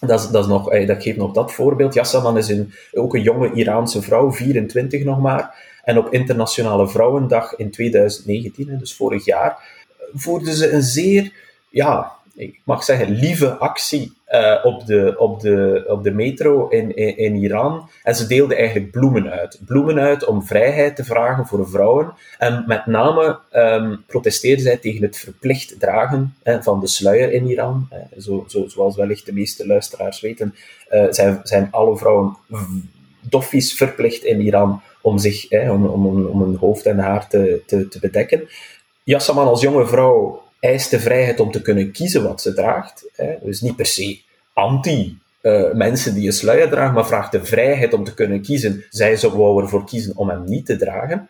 dat, 0.00 0.20
is, 0.20 0.28
dat, 0.28 0.44
is 0.44 0.50
nog, 0.50 0.70
eh, 0.70 0.86
dat 0.86 1.02
geeft 1.02 1.16
nog 1.16 1.32
dat 1.32 1.52
voorbeeld. 1.52 1.94
Yassaman 1.94 2.38
is 2.38 2.48
een, 2.48 2.72
ook 2.92 3.14
een 3.14 3.22
jonge 3.22 3.52
Iraanse 3.52 4.02
vrouw, 4.02 4.32
24 4.32 5.04
nog 5.04 5.20
maar. 5.20 5.70
En 5.84 5.98
op 5.98 6.12
Internationale 6.12 6.88
Vrouwendag 6.88 7.56
in 7.56 7.70
2019, 7.70 8.78
dus 8.78 8.94
vorig 8.94 9.24
jaar, 9.24 9.80
voerde 10.14 10.54
ze 10.54 10.70
een 10.70 10.82
zeer, 10.82 11.32
ja, 11.70 12.12
ik 12.34 12.60
mag 12.64 12.84
zeggen, 12.84 13.10
lieve 13.10 13.56
actie 13.56 14.12
uh, 14.32 14.58
op, 14.62 14.86
de, 14.86 15.14
op, 15.18 15.40
de, 15.40 15.84
op 15.88 16.04
de 16.04 16.10
metro 16.10 16.68
in, 16.68 16.96
in, 17.16 17.36
Iran. 17.36 17.88
En 18.02 18.14
ze 18.14 18.26
deelden 18.26 18.56
eigenlijk 18.56 18.90
bloemen 18.90 19.30
uit. 19.30 19.60
Bloemen 19.66 19.98
uit 19.98 20.24
om 20.24 20.42
vrijheid 20.42 20.96
te 20.96 21.04
vragen 21.04 21.46
voor 21.46 21.68
vrouwen. 21.68 22.12
En 22.38 22.64
met 22.66 22.86
name 22.86 23.38
um, 23.52 24.04
protesteerden 24.06 24.64
zij 24.64 24.76
tegen 24.76 25.02
het 25.02 25.16
verplicht 25.16 25.80
dragen 25.80 26.34
van 26.44 26.80
de 26.80 26.86
sluier 26.86 27.32
in 27.32 27.46
Iran. 27.46 27.88
zo, 28.18 28.44
zo, 28.48 28.68
zoals 28.68 28.96
wellicht 28.96 29.26
de 29.26 29.32
meeste 29.32 29.66
luisteraars 29.66 30.20
weten, 30.20 30.54
uh, 30.90 31.06
zijn, 31.10 31.40
zijn 31.42 31.68
alle 31.70 31.96
vrouwen 31.96 32.36
doffies 33.20 33.74
verplicht 33.74 34.24
in 34.24 34.40
Iran 34.40 34.80
om, 35.00 35.18
zich, 35.18 35.50
om, 35.50 35.86
om, 35.86 36.26
om 36.26 36.42
hun 36.42 36.56
hoofd 36.56 36.86
en 36.86 36.98
haar 36.98 37.28
te, 37.28 37.62
te, 37.66 37.88
te 37.88 37.98
bedekken. 37.98 38.48
Yassaman 39.04 39.46
als 39.46 39.60
jonge 39.60 39.86
vrouw 39.86 40.41
eist 40.62 40.90
de 40.90 41.00
vrijheid 41.00 41.40
om 41.40 41.50
te 41.50 41.62
kunnen 41.62 41.92
kiezen 41.92 42.22
wat 42.22 42.40
ze 42.40 42.54
draagt. 42.54 43.04
Hè. 43.14 43.34
Dus 43.42 43.60
niet 43.60 43.76
per 43.76 43.86
se 43.86 44.20
anti 44.52 45.18
uh, 45.42 45.72
mensen 45.72 46.14
die 46.14 46.26
een 46.26 46.32
sluier 46.32 46.68
dragen, 46.68 46.94
maar 46.94 47.06
vraagt 47.06 47.32
de 47.32 47.44
vrijheid 47.44 47.94
om 47.94 48.04
te 48.04 48.14
kunnen 48.14 48.42
kiezen. 48.42 48.84
Zij 48.90 49.16
ze 49.16 49.36
wou 49.36 49.62
ervoor 49.62 49.84
kiezen 49.84 50.16
om 50.16 50.28
hem 50.28 50.44
niet 50.44 50.66
te 50.66 50.76
dragen. 50.76 51.28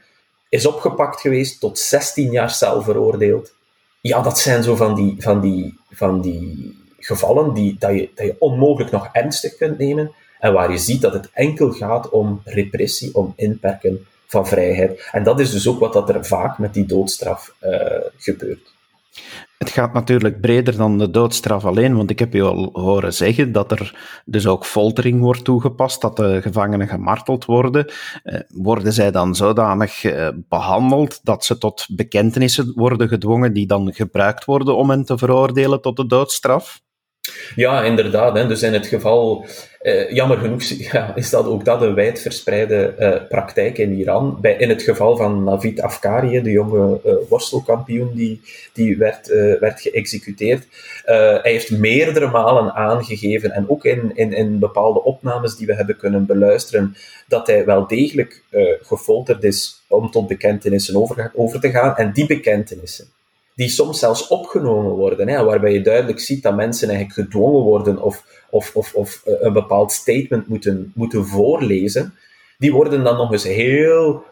Is 0.49 0.67
opgepakt 0.67 1.21
geweest, 1.21 1.61
tot 1.61 1.79
16 1.79 2.31
jaar 2.31 2.51
cel 2.51 2.83
veroordeeld. 2.83 3.55
Ja, 4.01 4.23
dat 4.23 4.39
zijn 4.39 4.63
zo 4.63 4.77
van 4.77 4.95
die, 4.95 5.15
van 5.19 5.41
die, 5.41 5.79
van 5.91 6.21
die 6.21 6.77
gevallen 6.99 7.55
die, 7.55 7.77
dat, 7.79 7.91
je, 7.91 8.11
dat 8.15 8.27
je 8.27 8.37
onmogelijk 8.39 8.91
nog 8.91 9.09
ernstig 9.13 9.57
kunt 9.57 9.79
nemen. 9.79 10.13
En 10.39 10.53
waar 10.53 10.71
je 10.71 10.79
ziet 10.79 11.01
dat 11.01 11.13
het 11.13 11.29
enkel 11.33 11.71
gaat 11.71 12.09
om 12.09 12.41
repressie, 12.45 13.15
om 13.15 13.33
inperken 13.37 14.07
van 14.27 14.47
vrijheid. 14.47 15.09
En 15.13 15.23
dat 15.23 15.41
is 15.41 15.51
dus 15.51 15.69
ook 15.69 15.81
wat 15.81 15.93
dat 15.93 16.09
er 16.09 16.27
vaak 16.27 16.59
met 16.59 16.75
die 16.75 16.87
doodstraf 16.87 17.55
uh, 17.63 17.81
gebeurt. 18.17 18.73
Het 19.59 19.71
gaat 19.71 19.93
natuurlijk 19.93 20.41
breder 20.41 20.77
dan 20.77 20.99
de 20.99 21.11
doodstraf 21.11 21.65
alleen, 21.65 21.97
want 21.97 22.11
ik 22.11 22.19
heb 22.19 22.33
je 22.33 22.43
al 22.43 22.69
horen 22.73 23.15
zeggen 23.15 23.53
dat 23.53 23.71
er 23.71 24.23
dus 24.25 24.47
ook 24.47 24.67
foltering 24.67 25.21
wordt 25.21 25.45
toegepast, 25.45 26.01
dat 26.01 26.17
de 26.17 26.43
gevangenen 26.43 26.89
gemarteld 26.89 27.45
worden. 27.45 27.93
Eh, 28.23 28.41
worden 28.49 28.93
zij 28.93 29.11
dan 29.11 29.35
zodanig 29.35 30.05
eh, 30.05 30.29
behandeld 30.49 31.21
dat 31.23 31.45
ze 31.45 31.59
tot 31.59 31.87
bekentenissen 31.91 32.73
worden 32.75 33.09
gedwongen 33.09 33.53
die 33.53 33.67
dan 33.67 33.95
gebruikt 33.95 34.45
worden 34.45 34.77
om 34.77 34.91
hen 34.91 35.05
te 35.05 35.19
veroordelen 35.19 35.81
tot 35.81 35.97
de 35.97 36.07
doodstraf? 36.07 36.81
Ja, 37.55 37.83
inderdaad. 37.83 38.37
Hè. 38.37 38.47
Dus 38.47 38.63
in 38.63 38.73
het 38.73 38.87
geval, 38.87 39.47
eh, 39.81 40.11
jammer 40.11 40.39
genoeg, 40.39 40.63
ja, 40.93 41.15
is 41.15 41.31
dat 41.31 41.47
ook 41.47 41.65
dat 41.65 41.83
een 41.83 41.95
wijdverspreide 41.95 42.95
eh, 42.95 43.29
praktijk 43.29 43.79
in 43.79 43.93
Iran. 43.93 44.39
Bij, 44.41 44.57
in 44.57 44.69
het 44.69 44.83
geval 44.83 45.17
van 45.17 45.45
Navid 45.45 45.81
Afkari, 45.81 46.43
de 46.43 46.51
jonge 46.51 47.01
uh, 47.05 47.13
worstelkampioen 47.29 48.15
die, 48.15 48.41
die 48.73 48.97
werd, 48.97 49.29
uh, 49.29 49.59
werd 49.61 49.81
geëxecuteerd. 49.81 50.67
hij 51.05 51.53
heeft 51.53 51.71
meerdere 51.71 52.31
malen 52.31 52.73
aangegeven, 52.75 53.51
en 53.51 53.71
ook 53.71 53.85
in, 53.85 54.17
in, 54.17 54.33
in 54.33 54.59
bepaalde 54.59 55.03
opnames 55.03 55.57
die 55.57 55.67
we 55.67 55.75
hebben 55.75 55.97
kunnen 55.97 56.27
beluisteren, 56.27 56.97
dat 57.29 57.47
hij 57.47 57.65
wel 57.65 57.87
degelijk 57.87 58.43
gefolterd 58.83 59.45
is 59.45 59.83
om 59.87 60.11
tot 60.11 60.27
bekentenissen 60.29 60.97
over 61.33 61.61
te 61.61 61.71
gaan. 61.71 61.97
En 61.97 62.13
die 62.13 62.27
bekentenissen 62.27 63.07
die 63.55 63.69
soms 63.69 63.99
zelfs 63.99 64.29
opgenomen 64.29 64.93
worden, 64.93 65.29
hè, 65.29 65.45
waarbij 65.45 65.73
je 65.73 65.81
duidelijk 65.81 66.21
ziet 66.21 66.43
dat 66.43 66.57
mensen 66.57 66.89
eigenlijk 66.89 67.19
gedwongen 67.19 67.63
worden 67.63 68.03
of, 68.03 68.25
of, 68.51 68.71
of, 68.75 68.95
of 68.95 69.23
eh, 69.25 69.35
een 69.41 69.53
bepaald 69.53 69.93
statement 69.93 70.49
moeten, 70.49 70.93
moeten 70.95 71.27
voorlezen, 71.27 72.15
die 72.59 72.73
worden 72.73 73.05
dan 73.05 73.17
nog 73.17 73.33
eens 73.33 73.45
heel 73.45 74.25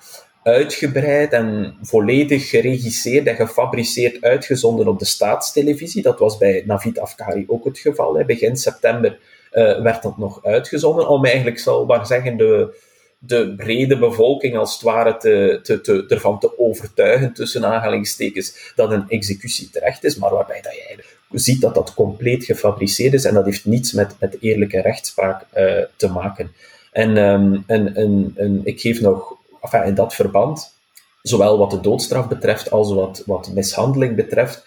uitgebreid 0.43 1.33
en 1.33 1.77
volledig 1.83 2.49
geregisseerd 2.49 3.27
en 3.27 3.37
gefabriceerd 3.37 4.23
uitgezonden 4.23 4.89
op 4.89 4.99
de 4.99 5.05
staatstelevisie. 5.05 6.03
Dat 6.03 6.19
was 6.19 6.39
bij 6.39 6.63
Navid 6.67 6.99
Afkari 6.99 7.45
ook 7.47 7.65
het 7.65 7.79
geval. 7.79 8.15
Hè. 8.15 8.25
Begin 8.25 8.57
september 8.57 9.19
uh, 9.53 9.83
werd 9.83 10.03
dat 10.03 10.19
nog 10.19 10.45
uitgezonden, 10.45 11.09
om 11.09 11.25
eigenlijk, 11.25 11.59
zal 11.59 11.85
maar 11.85 12.07
zeggen, 12.07 12.37
de, 12.37 12.75
de 13.23 13.55
brede 13.57 13.99
bevolking 13.99 14.57
als 14.57 14.73
het 14.73 14.83
ware 14.83 15.17
te, 15.17 15.61
te, 15.63 15.81
te, 15.81 16.05
ervan 16.09 16.39
te 16.39 16.59
overtuigen, 16.59 17.33
tussen 17.33 17.65
aanhalingstekens, 17.65 18.73
dat 18.75 18.91
een 18.91 19.09
executie 19.09 19.71
terecht 19.71 20.05
is, 20.05 20.17
maar 20.17 20.31
waarbij 20.31 20.61
dat 20.61 20.75
je 20.75 21.03
ziet 21.31 21.61
dat 21.61 21.75
dat 21.75 21.95
compleet 21.95 22.45
gefabriceerd 22.45 23.13
is 23.13 23.25
en 23.25 23.35
dat 23.35 23.45
heeft 23.45 23.65
niets 23.65 23.93
met, 23.93 24.15
met 24.21 24.37
eerlijke 24.41 24.81
rechtspraak 24.81 25.45
uh, 25.57 25.85
te 25.97 26.09
maken. 26.09 26.53
En, 26.93 27.17
um, 27.17 27.65
en, 27.67 27.95
en, 27.95 28.33
en 28.37 28.61
ik 28.65 28.81
geef 28.81 29.01
nog, 29.01 29.37
enfin, 29.61 29.83
in 29.83 29.95
dat 29.95 30.15
verband, 30.15 30.75
zowel 31.23 31.59
wat 31.59 31.71
de 31.71 31.81
doodstraf 31.81 32.29
betreft 32.29 32.71
als 32.71 32.93
wat, 32.93 33.23
wat 33.27 33.51
mishandeling 33.55 34.17
betreft, 34.17 34.65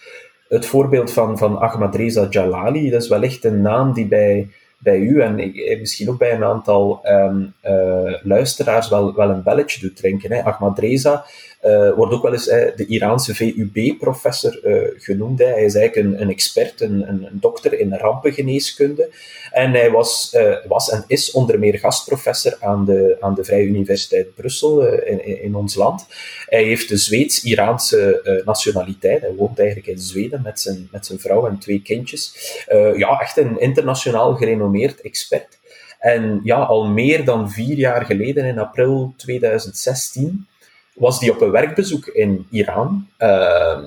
het 0.48 0.66
voorbeeld 0.66 1.12
van, 1.12 1.38
van 1.38 1.58
Ahmad 1.58 1.94
Reza 1.94 2.26
Jalali, 2.30 2.90
dat 2.90 3.02
is 3.02 3.08
wellicht 3.08 3.44
een 3.44 3.62
naam 3.62 3.92
die 3.92 4.06
bij 4.06 4.48
bij 4.84 4.98
u 4.98 5.20
en 5.20 5.38
ik, 5.38 5.78
misschien 5.80 6.10
ook 6.10 6.18
bij 6.18 6.32
een 6.32 6.44
aantal 6.44 7.00
um, 7.04 7.54
uh, 7.64 8.14
luisteraars 8.22 8.88
wel, 8.88 9.14
wel 9.14 9.30
een 9.30 9.42
belletje 9.42 9.80
doet 9.80 9.96
drinken. 9.96 10.44
Ahmad 10.44 10.78
Reza 10.78 11.24
wordt 11.96 12.12
ook 12.12 12.22
wel 12.22 12.32
eens 12.32 12.44
de 12.44 12.84
Iraanse 12.88 13.34
VUB-professor 13.34 14.58
genoemd. 14.98 15.38
Hè. 15.38 15.44
Hij 15.44 15.64
is 15.64 15.74
eigenlijk 15.74 16.06
een, 16.06 16.20
een 16.20 16.30
expert, 16.30 16.80
een, 16.80 17.08
een, 17.08 17.28
dokter 17.32 17.78
in 17.78 17.94
rampengeneeskunde. 17.94 19.08
En 19.50 19.70
hij 19.70 19.90
was, 19.90 20.36
was 20.68 20.90
en 20.90 21.04
is 21.06 21.30
onder 21.30 21.58
meer 21.58 21.78
gastprofessor 21.78 22.56
aan 22.60 22.84
de, 22.84 23.16
aan 23.20 23.34
de 23.34 23.44
Vrije 23.44 23.66
Universiteit 23.66 24.34
Brussel 24.34 24.86
in, 24.86 25.42
in 25.42 25.54
ons 25.54 25.74
land. 25.74 26.06
Hij 26.46 26.64
heeft 26.64 26.88
de 26.88 26.96
Zweeds-Iraanse 26.96 28.42
nationaliteit. 28.44 29.20
Hij 29.20 29.34
woont 29.34 29.58
eigenlijk 29.58 29.88
in 29.88 29.98
Zweden 29.98 30.42
met 30.42 30.60
zijn, 30.60 30.88
met 30.92 31.06
zijn 31.06 31.18
vrouw 31.18 31.46
en 31.46 31.58
twee 31.58 31.82
kindjes. 31.82 32.54
ja, 32.96 33.20
echt 33.20 33.36
een 33.36 33.60
internationaal 33.60 34.34
gerenommeerd 34.34 35.00
expert. 35.00 35.58
En 36.04 36.40
ja, 36.42 36.56
al 36.62 36.86
meer 36.86 37.24
dan 37.24 37.50
vier 37.50 37.76
jaar 37.76 38.04
geleden, 38.04 38.44
in 38.44 38.58
april 38.58 39.14
2016, 39.16 40.46
was 40.94 41.20
die 41.20 41.30
op 41.30 41.40
een 41.40 41.50
werkbezoek 41.50 42.06
in 42.06 42.46
Iran. 42.50 43.08
Ehm, 43.16 43.84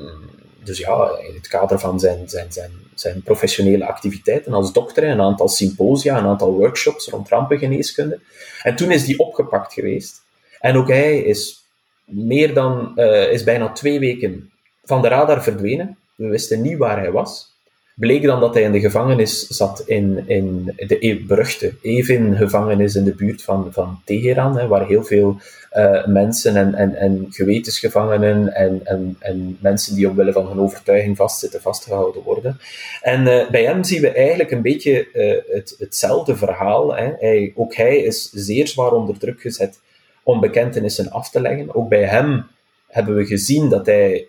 dus 0.63 0.77
ja, 0.77 1.17
in 1.27 1.35
het 1.35 1.47
kader 1.47 1.79
van 1.79 1.99
zijn, 1.99 2.29
zijn, 2.29 2.51
zijn, 2.51 2.71
zijn 2.93 3.21
professionele 3.21 3.85
activiteiten 3.85 4.53
als 4.53 4.73
dokter, 4.73 5.03
een 5.03 5.21
aantal 5.21 5.47
symposia, 5.47 6.17
een 6.17 6.25
aantal 6.25 6.53
workshops 6.53 7.07
rond 7.07 7.29
rampengeneeskunde. 7.29 8.19
En 8.63 8.75
toen 8.75 8.91
is 8.91 9.05
die 9.05 9.19
opgepakt 9.19 9.73
geweest. 9.73 10.21
En 10.59 10.75
ook 10.77 10.87
hij 10.87 11.17
is 11.17 11.63
meer 12.05 12.53
dan, 12.53 12.91
uh, 12.95 13.31
is 13.31 13.43
bijna 13.43 13.71
twee 13.71 13.99
weken 13.99 14.51
van 14.83 15.01
de 15.01 15.07
radar 15.07 15.43
verdwenen. 15.43 15.97
We 16.15 16.27
wisten 16.27 16.61
niet 16.61 16.77
waar 16.77 16.99
hij 16.99 17.11
was 17.11 17.56
bleek 17.99 18.23
dan 18.23 18.39
dat 18.39 18.53
hij 18.53 18.63
in 18.63 18.71
de 18.71 18.79
gevangenis 18.79 19.47
zat 19.47 19.83
in, 19.85 20.23
in 20.27 20.73
de 20.87 21.23
beruchte 21.27 21.73
Evin-gevangenis 21.81 22.95
in 22.95 23.03
de 23.03 23.15
buurt 23.15 23.41
van, 23.41 23.67
van 23.71 24.01
Teheran, 24.05 24.57
hè, 24.57 24.67
waar 24.67 24.87
heel 24.87 25.03
veel 25.03 25.37
uh, 25.73 26.05
mensen 26.05 26.55
en, 26.55 26.73
en, 26.73 26.95
en 26.95 27.27
gewetensgevangenen 27.29 28.53
en, 28.53 28.85
en, 28.85 29.15
en 29.19 29.57
mensen 29.61 29.95
die 29.95 30.09
omwille 30.09 30.31
van 30.31 30.47
hun 30.47 30.59
overtuiging 30.59 31.17
vastzitten, 31.17 31.61
vastgehouden 31.61 32.23
worden. 32.23 32.59
En 33.01 33.21
uh, 33.21 33.49
bij 33.49 33.63
hem 33.63 33.83
zien 33.83 34.01
we 34.01 34.11
eigenlijk 34.11 34.51
een 34.51 34.61
beetje 34.61 35.07
uh, 35.13 35.55
het, 35.55 35.75
hetzelfde 35.79 36.35
verhaal. 36.35 36.95
Hè. 36.95 37.11
Hij, 37.19 37.53
ook 37.55 37.75
hij 37.75 37.97
is 37.97 38.29
zeer 38.31 38.67
zwaar 38.67 38.91
onder 38.91 39.19
druk 39.19 39.41
gezet 39.41 39.79
om 40.23 40.39
bekentenissen 40.39 41.11
af 41.11 41.29
te 41.29 41.41
leggen. 41.41 41.75
Ook 41.75 41.89
bij 41.89 42.03
hem 42.03 42.45
hebben 42.87 43.15
we 43.15 43.25
gezien 43.25 43.69
dat 43.69 43.85
hij 43.85 44.27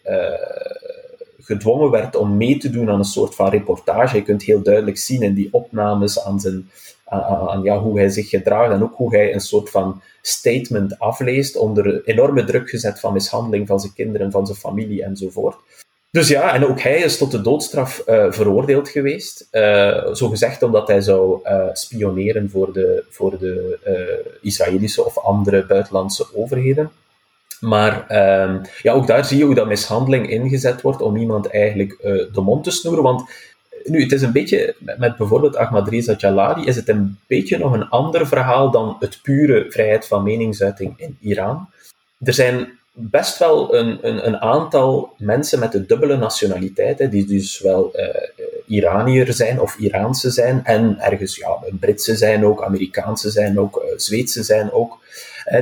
gedwongen 1.48 1.90
werd 1.90 2.16
om 2.16 2.36
mee 2.36 2.56
te 2.56 2.70
doen 2.70 2.90
aan 2.90 2.98
een 2.98 3.04
soort 3.04 3.34
van 3.34 3.50
reportage. 3.50 4.16
Je 4.16 4.22
kunt 4.22 4.42
heel 4.42 4.62
duidelijk 4.62 4.98
zien 4.98 5.22
in 5.22 5.34
die 5.34 5.48
opnames 5.52 6.24
aan, 6.24 6.40
zijn, 6.40 6.70
aan, 7.04 7.62
ja, 7.62 7.78
hoe 7.78 7.98
hij 7.98 8.08
zich 8.08 8.28
gedraagt 8.28 8.72
en 8.72 8.82
ook 8.82 8.94
hoe 8.94 9.16
hij 9.16 9.34
een 9.34 9.40
soort 9.40 9.70
van 9.70 10.02
statement 10.22 10.98
afleest 10.98 11.56
onder 11.56 12.04
enorme 12.04 12.44
druk 12.44 12.70
gezet 12.70 13.00
van 13.00 13.12
mishandeling 13.12 13.66
van 13.66 13.80
zijn 13.80 13.92
kinderen, 13.92 14.30
van 14.30 14.46
zijn 14.46 14.58
familie 14.58 15.02
enzovoort. 15.02 15.56
Dus 16.10 16.28
ja, 16.28 16.54
en 16.54 16.66
ook 16.66 16.80
hij 16.80 16.98
is 16.98 17.18
tot 17.18 17.30
de 17.30 17.40
doodstraf 17.40 18.02
uh, 18.06 18.32
veroordeeld 18.32 18.88
geweest. 18.88 19.48
Uh, 19.52 20.14
zo 20.14 20.28
gezegd 20.28 20.62
omdat 20.62 20.88
hij 20.88 21.00
zou 21.00 21.40
uh, 21.44 21.64
spioneren 21.72 22.50
voor 22.50 22.72
de, 22.72 23.04
voor 23.08 23.38
de 23.38 23.78
Israëlische 24.40 25.04
of 25.04 25.18
andere 25.18 25.66
buitenlandse 25.66 26.26
overheden. 26.34 26.90
Maar 27.60 27.94
um, 28.42 28.60
ja, 28.82 28.92
ook 28.92 29.06
daar 29.06 29.24
zie 29.24 29.38
je 29.38 29.44
hoe 29.44 29.54
dat 29.54 29.66
mishandeling 29.66 30.30
ingezet 30.30 30.80
wordt 30.80 31.02
om 31.02 31.16
iemand 31.16 31.46
eigenlijk 31.46 31.98
uh, 32.04 32.24
de 32.32 32.40
mond 32.40 32.64
te 32.64 32.70
snoeren. 32.70 33.02
Want 33.02 33.30
nu, 33.84 34.02
het 34.02 34.12
is 34.12 34.22
een 34.22 34.32
beetje, 34.32 34.74
met 34.78 35.16
bijvoorbeeld 35.16 35.56
Ahmadreza 35.56 36.14
Jalali, 36.16 36.66
is 36.66 36.76
het 36.76 36.88
een 36.88 37.18
beetje 37.26 37.58
nog 37.58 37.72
een 37.72 37.88
ander 37.88 38.26
verhaal 38.26 38.70
dan 38.70 38.96
het 39.00 39.18
pure 39.22 39.66
vrijheid 39.70 40.06
van 40.06 40.22
meningsuiting 40.22 40.94
in 40.96 41.16
Iran. 41.20 41.68
Er 42.24 42.34
zijn 42.34 42.78
best 42.92 43.38
wel 43.38 43.74
een, 43.74 43.98
een, 44.02 44.26
een 44.26 44.36
aantal 44.36 45.14
mensen 45.18 45.58
met 45.58 45.74
een 45.74 45.86
dubbele 45.86 46.16
nationaliteit, 46.16 46.98
hè, 46.98 47.08
die 47.08 47.26
dus 47.26 47.60
wel 47.60 47.92
uh, 47.94 48.06
Iranier 48.68 49.32
zijn 49.32 49.60
of 49.60 49.76
Iraanse 49.78 50.30
zijn, 50.30 50.64
en 50.64 50.98
ergens 50.98 51.36
ja, 51.36 51.58
Britse 51.80 52.16
zijn 52.16 52.44
ook, 52.44 52.62
Amerikaanse 52.62 53.30
zijn 53.30 53.58
ook, 53.58 53.82
uh, 53.84 53.98
Zweedse 53.98 54.42
zijn 54.42 54.72
ook 54.72 54.98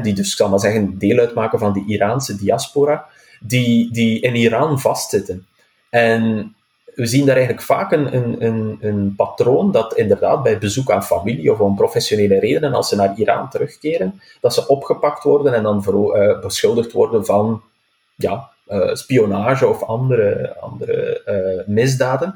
die 0.03 0.15
dus, 0.15 0.31
ik 0.31 0.37
zal 0.37 0.49
maar 0.49 0.59
zeggen, 0.59 0.99
deel 0.99 1.19
uitmaken 1.19 1.59
van 1.59 1.73
de 1.73 1.85
Iraanse 1.87 2.37
diaspora, 2.37 3.07
die, 3.41 3.93
die 3.93 4.21
in 4.21 4.35
Iran 4.35 4.81
vastzitten. 4.81 5.47
En 5.91 6.55
we 6.97 7.07
zien 7.07 7.27
daar 7.27 7.37
eigenlijk 7.37 7.67
vaak 7.67 7.93
een, 7.93 8.15
een, 8.15 8.79
een, 8.81 9.15
patroon 9.17 9.73
dat 9.73 9.97
inderdaad 9.97 10.43
bij 10.43 10.59
bezoek 10.59 10.91
aan 10.91 11.03
familie 11.03 11.53
of 11.53 11.61
om 11.61 11.77
professionele 11.77 12.39
redenen, 12.39 12.75
als 12.75 12.89
ze 12.89 12.97
naar 12.97 13.17
Iran 13.17 13.51
terugkeren, 13.51 14.21
dat 14.41 14.55
ze 14.55 14.69
opgepakt 14.69 15.23
worden 15.23 15.55
en 15.55 15.63
dan 15.63 15.85
uh, 15.89 16.41
beschuldigd 16.41 16.93
worden 16.93 17.25
van 17.25 17.63
ja, 18.15 18.51
uh, 18.69 18.95
spionage 18.95 19.67
of 19.67 19.83
andere, 19.83 20.57
andere 20.61 21.65
misdaden. 21.67 22.35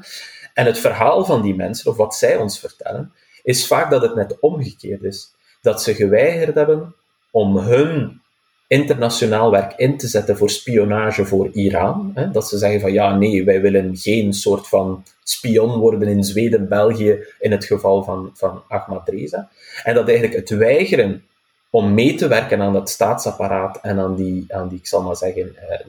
En 0.61 0.67
het 0.67 0.79
verhaal 0.79 1.25
van 1.25 1.41
die 1.41 1.55
mensen, 1.55 1.91
of 1.91 1.97
wat 1.97 2.15
zij 2.15 2.37
ons 2.37 2.59
vertellen, 2.59 3.13
is 3.43 3.67
vaak 3.67 3.91
dat 3.91 4.01
het 4.01 4.15
net 4.15 4.39
omgekeerd 4.39 5.03
is 5.03 5.31
dat 5.61 5.83
ze 5.83 5.93
geweigerd 5.93 6.55
hebben 6.55 6.95
om 7.31 7.57
hun 7.57 8.21
internationaal 8.67 9.51
werk 9.51 9.73
in 9.77 9.97
te 9.97 10.07
zetten 10.07 10.37
voor 10.37 10.49
spionage 10.49 11.25
voor 11.25 11.49
Iran. 11.51 12.13
Dat 12.31 12.47
ze 12.47 12.57
zeggen 12.57 12.81
van 12.81 12.93
ja, 12.93 13.15
nee, 13.15 13.43
wij 13.43 13.61
willen 13.61 13.97
geen 13.97 14.33
soort 14.33 14.67
van 14.67 15.03
spion 15.23 15.79
worden 15.79 16.07
in 16.07 16.23
Zweden, 16.23 16.67
België, 16.67 17.25
in 17.39 17.51
het 17.51 17.65
geval 17.65 18.03
van, 18.03 18.31
van 18.33 18.63
Ahmad 18.67 19.09
Reza. 19.09 19.49
En 19.83 19.95
dat 19.95 20.07
eigenlijk 20.07 20.37
het 20.37 20.57
weigeren 20.57 21.23
om 21.69 21.93
mee 21.93 22.15
te 22.15 22.27
werken 22.27 22.61
aan 22.61 22.73
dat 22.73 22.89
staatsapparaat 22.89 23.79
en 23.81 23.99
aan 23.99 24.15
die, 24.15 24.45
aan 24.47 24.67
die 24.67 24.77
ik 24.77 24.87
zal 24.87 25.01
maar 25.01 25.15
zeggen, 25.15 25.55
eh, 25.55 25.79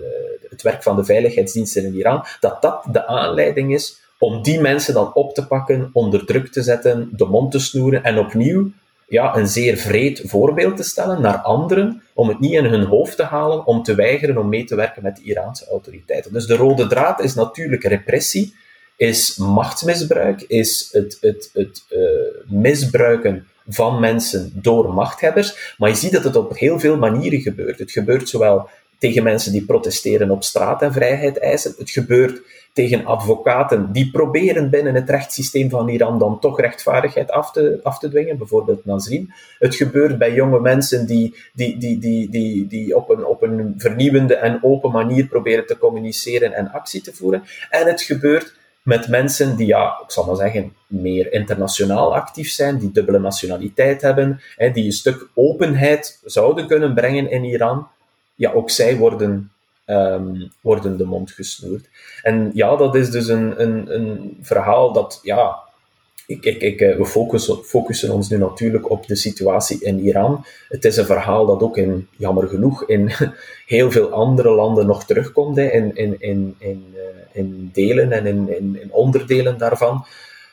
het 0.51 0.63
werk 0.63 0.83
van 0.83 0.97
de 0.97 1.05
veiligheidsdiensten 1.05 1.85
in 1.85 1.95
Iran, 1.95 2.25
dat 2.41 2.63
dat 2.63 2.85
de 2.93 3.07
aanleiding 3.07 3.75
is 3.75 4.01
om 4.23 4.43
die 4.43 4.61
mensen 4.61 4.95
dan 4.95 5.15
op 5.15 5.35
te 5.35 5.47
pakken, 5.47 5.91
onder 5.93 6.27
druk 6.27 6.53
te 6.53 6.63
zetten, 6.63 7.09
de 7.17 7.25
mond 7.25 7.51
te 7.51 7.59
snoeren 7.59 8.05
en 8.05 8.19
opnieuw 8.19 8.71
ja, 9.09 9.37
een 9.37 9.47
zeer 9.49 9.77
vreed 9.77 10.23
voorbeeld 10.25 10.77
te 10.77 10.83
stellen 10.83 11.21
naar 11.21 11.37
anderen, 11.37 12.03
om 12.15 12.29
het 12.29 12.41
niet 12.41 12.53
in 12.53 12.65
hun 12.65 12.85
hoofd 12.85 13.17
te 13.17 13.23
halen, 13.23 13.67
om 13.67 13.83
te 13.83 13.95
weigeren 13.95 14.39
om 14.39 14.49
mee 14.49 14.65
te 14.65 14.75
werken 14.75 15.03
met 15.03 15.17
de 15.17 15.23
Iraanse 15.23 15.67
autoriteiten. 15.71 16.33
Dus 16.33 16.47
de 16.47 16.57
rode 16.57 16.87
draad 16.87 17.21
is 17.21 17.35
natuurlijk 17.35 17.85
repressie, 17.85 18.55
is 18.97 19.37
machtsmisbruik, 19.37 20.43
is 20.43 20.89
het, 20.93 21.19
het, 21.21 21.51
het 21.53 21.85
uh, 21.91 21.99
misbruiken 22.47 23.47
van 23.69 24.01
mensen 24.01 24.53
door 24.55 24.95
machthebbers. 24.95 25.75
Maar 25.79 25.89
je 25.89 25.97
ziet 25.97 26.13
dat 26.13 26.25
het 26.25 26.37
op 26.37 26.59
heel 26.59 26.81
veel 26.81 26.97
manieren 26.97 27.41
gebeurt. 27.41 27.79
Het 27.79 27.91
gebeurt 27.91 28.29
zowel 28.29 28.69
tegen 29.03 29.23
mensen 29.23 29.53
die 29.53 29.65
protesteren 29.65 30.31
op 30.31 30.45
straat 30.45 30.83
en 30.83 30.93
vrijheid 30.93 31.39
eisen. 31.39 31.75
Het 31.79 31.91
gebeurt 31.91 32.41
tegen 32.73 33.07
advocaten 33.07 33.93
die 33.93 34.11
proberen 34.11 34.71
binnen 34.71 34.95
het 34.95 35.11
rechtssysteem 35.11 35.71
van 35.71 35.89
Iran 35.89 36.19
dan 36.19 36.41
toch 36.41 36.61
rechtvaardigheid 36.61 37.31
af 37.31 37.53
te, 37.53 37.81
af 37.83 37.99
te 37.99 38.09
dwingen, 38.09 38.39
bijvoorbeeld 38.39 38.85
Nazrin. 38.85 39.33
Het 39.59 39.75
gebeurt 39.75 40.19
bij 40.19 40.35
jonge 40.35 40.61
mensen 40.61 41.07
die, 41.07 41.35
die, 41.53 41.79
die, 41.79 41.99
die, 41.99 42.31
die, 42.31 42.67
die 42.67 42.97
op, 42.97 43.11
een, 43.11 43.25
op 43.25 43.43
een 43.43 43.75
vernieuwende 43.77 44.35
en 44.35 44.59
open 44.63 44.91
manier 44.91 45.27
proberen 45.27 45.67
te 45.67 45.79
communiceren 45.79 46.53
en 46.53 46.73
actie 46.73 47.01
te 47.01 47.15
voeren. 47.15 47.43
En 47.71 47.87
het 47.87 48.03
gebeurt 48.03 48.55
met 48.83 49.09
mensen 49.09 49.57
die, 49.57 49.67
ja, 49.67 50.01
ik 50.05 50.11
zal 50.11 50.25
maar 50.25 50.37
zeggen, 50.37 50.73
meer 50.87 51.33
internationaal 51.33 52.15
actief 52.15 52.51
zijn, 52.51 52.79
die 52.79 52.93
dubbele 52.93 53.19
nationaliteit 53.19 54.03
hebben, 54.03 54.41
hè, 54.57 54.71
die 54.71 54.85
een 54.85 54.93
stuk 54.93 55.29
openheid 55.35 56.21
zouden 56.25 56.67
kunnen 56.67 56.95
brengen 56.95 57.31
in 57.31 57.45
Iran. 57.45 57.87
Ja, 58.35 58.53
ook 58.53 58.71
zij 58.71 58.97
worden 58.97 59.51
um, 59.87 60.53
worden 60.61 60.97
de 60.97 61.05
mond 61.05 61.31
gesnoerd. 61.31 61.89
En 62.23 62.51
ja, 62.55 62.77
dat 62.77 62.95
is 62.95 63.11
dus 63.11 63.29
een, 63.29 63.63
een, 63.63 63.95
een 63.95 64.39
verhaal 64.41 64.93
dat, 64.93 65.21
ja, 65.23 65.59
ik, 66.27 66.45
ik, 66.45 66.63
ik, 66.63 66.81
eh, 66.81 66.97
we 66.97 67.07
focussen, 67.07 67.65
focussen 67.65 68.13
ons 68.13 68.29
nu 68.29 68.37
natuurlijk 68.37 68.91
op 68.91 69.07
de 69.07 69.17
situatie 69.17 69.85
in 69.85 70.01
Iran. 70.01 70.45
Het 70.69 70.85
is 70.85 70.97
een 70.97 71.05
verhaal 71.05 71.47
dat 71.47 71.63
ook 71.63 71.77
in, 71.77 72.09
jammer 72.17 72.49
genoeg, 72.49 72.85
in 72.85 73.11
heel 73.67 73.91
veel 73.91 74.11
andere 74.11 74.51
landen 74.51 74.87
nog 74.87 75.05
terugkomt, 75.05 75.59
in, 75.59 75.97
in, 75.97 76.17
in, 76.21 76.55
in, 76.59 76.95
uh, 76.95 77.03
in 77.33 77.71
delen 77.73 78.13
en 78.13 78.27
in, 78.27 78.49
in 78.81 78.93
onderdelen 78.93 79.59
daarvan. 79.59 80.05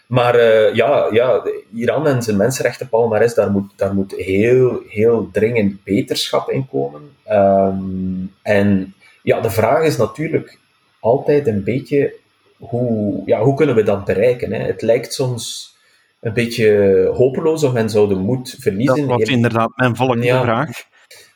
Maar 0.09 0.35
uh, 0.35 0.73
ja, 0.73 1.07
ja, 1.11 1.43
Iran 1.73 2.07
en 2.07 2.21
zijn 2.21 2.37
mensenrechtenpalmares, 2.37 3.33
daar 3.33 3.51
moet, 3.51 3.71
daar 3.75 3.93
moet 3.93 4.13
heel, 4.17 4.81
heel 4.87 5.29
dringend 5.31 5.83
beterschap 5.83 6.49
in 6.49 6.67
komen. 6.67 7.01
Um, 7.31 8.33
en 8.41 8.93
ja, 9.23 9.41
de 9.41 9.49
vraag 9.49 9.83
is 9.83 9.97
natuurlijk 9.97 10.59
altijd 10.99 11.47
een 11.47 11.63
beetje 11.63 12.13
hoe, 12.57 13.21
ja, 13.25 13.41
hoe 13.41 13.55
kunnen 13.55 13.75
we 13.75 13.83
dat 13.83 14.05
bereiken? 14.05 14.53
Hè? 14.53 14.65
Het 14.65 14.81
lijkt 14.81 15.13
soms 15.13 15.75
een 16.19 16.33
beetje 16.33 17.09
hopeloos 17.13 17.63
of 17.63 17.73
men 17.73 17.89
zou 17.89 18.07
de 18.07 18.15
moed 18.15 18.55
verliezen. 18.59 19.07
Dat 19.07 19.19
was 19.19 19.29
inderdaad 19.29 19.71
mijn 19.75 19.95
volgende 19.95 20.25
ja. 20.25 20.41
vraag. 20.41 20.69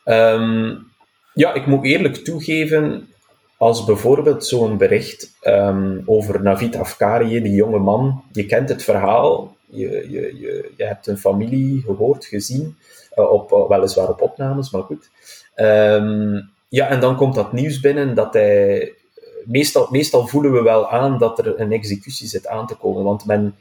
Um, 0.05 0.87
ja, 1.33 1.53
ik 1.53 1.65
moet 1.65 1.85
eerlijk 1.85 2.15
toegeven, 2.15 3.07
als 3.63 3.85
bijvoorbeeld 3.85 4.45
zo'n 4.45 4.77
bericht 4.77 5.31
um, 5.43 6.03
over 6.05 6.41
Navid 6.41 6.75
Afkari, 6.75 7.41
die 7.41 7.53
jonge 7.53 7.79
man, 7.79 8.23
je 8.31 8.45
kent 8.45 8.69
het 8.69 8.83
verhaal, 8.83 9.55
je, 9.65 9.89
je, 9.89 10.39
je, 10.39 10.71
je 10.77 10.83
hebt 10.83 11.07
een 11.07 11.17
familie 11.17 11.81
gehoord, 11.81 12.25
gezien, 12.25 12.75
uh, 13.15 13.31
op, 13.31 13.51
uh, 13.51 13.67
weliswaar 13.67 14.09
op 14.09 14.21
opnames, 14.21 14.71
maar 14.71 14.81
goed. 14.81 15.09
Um, 15.55 16.49
ja, 16.69 16.87
en 16.87 16.99
dan 16.99 17.15
komt 17.15 17.35
dat 17.35 17.53
nieuws 17.53 17.79
binnen 17.79 18.15
dat 18.15 18.33
hij. 18.33 18.93
Meestal, 19.45 19.87
meestal 19.91 20.27
voelen 20.27 20.53
we 20.53 20.61
wel 20.61 20.89
aan 20.89 21.17
dat 21.17 21.39
er 21.39 21.59
een 21.59 21.71
executie 21.71 22.27
zit 22.27 22.47
aan 22.47 22.67
te 22.67 22.75
komen, 22.75 23.03
want 23.03 23.25
men 23.25 23.55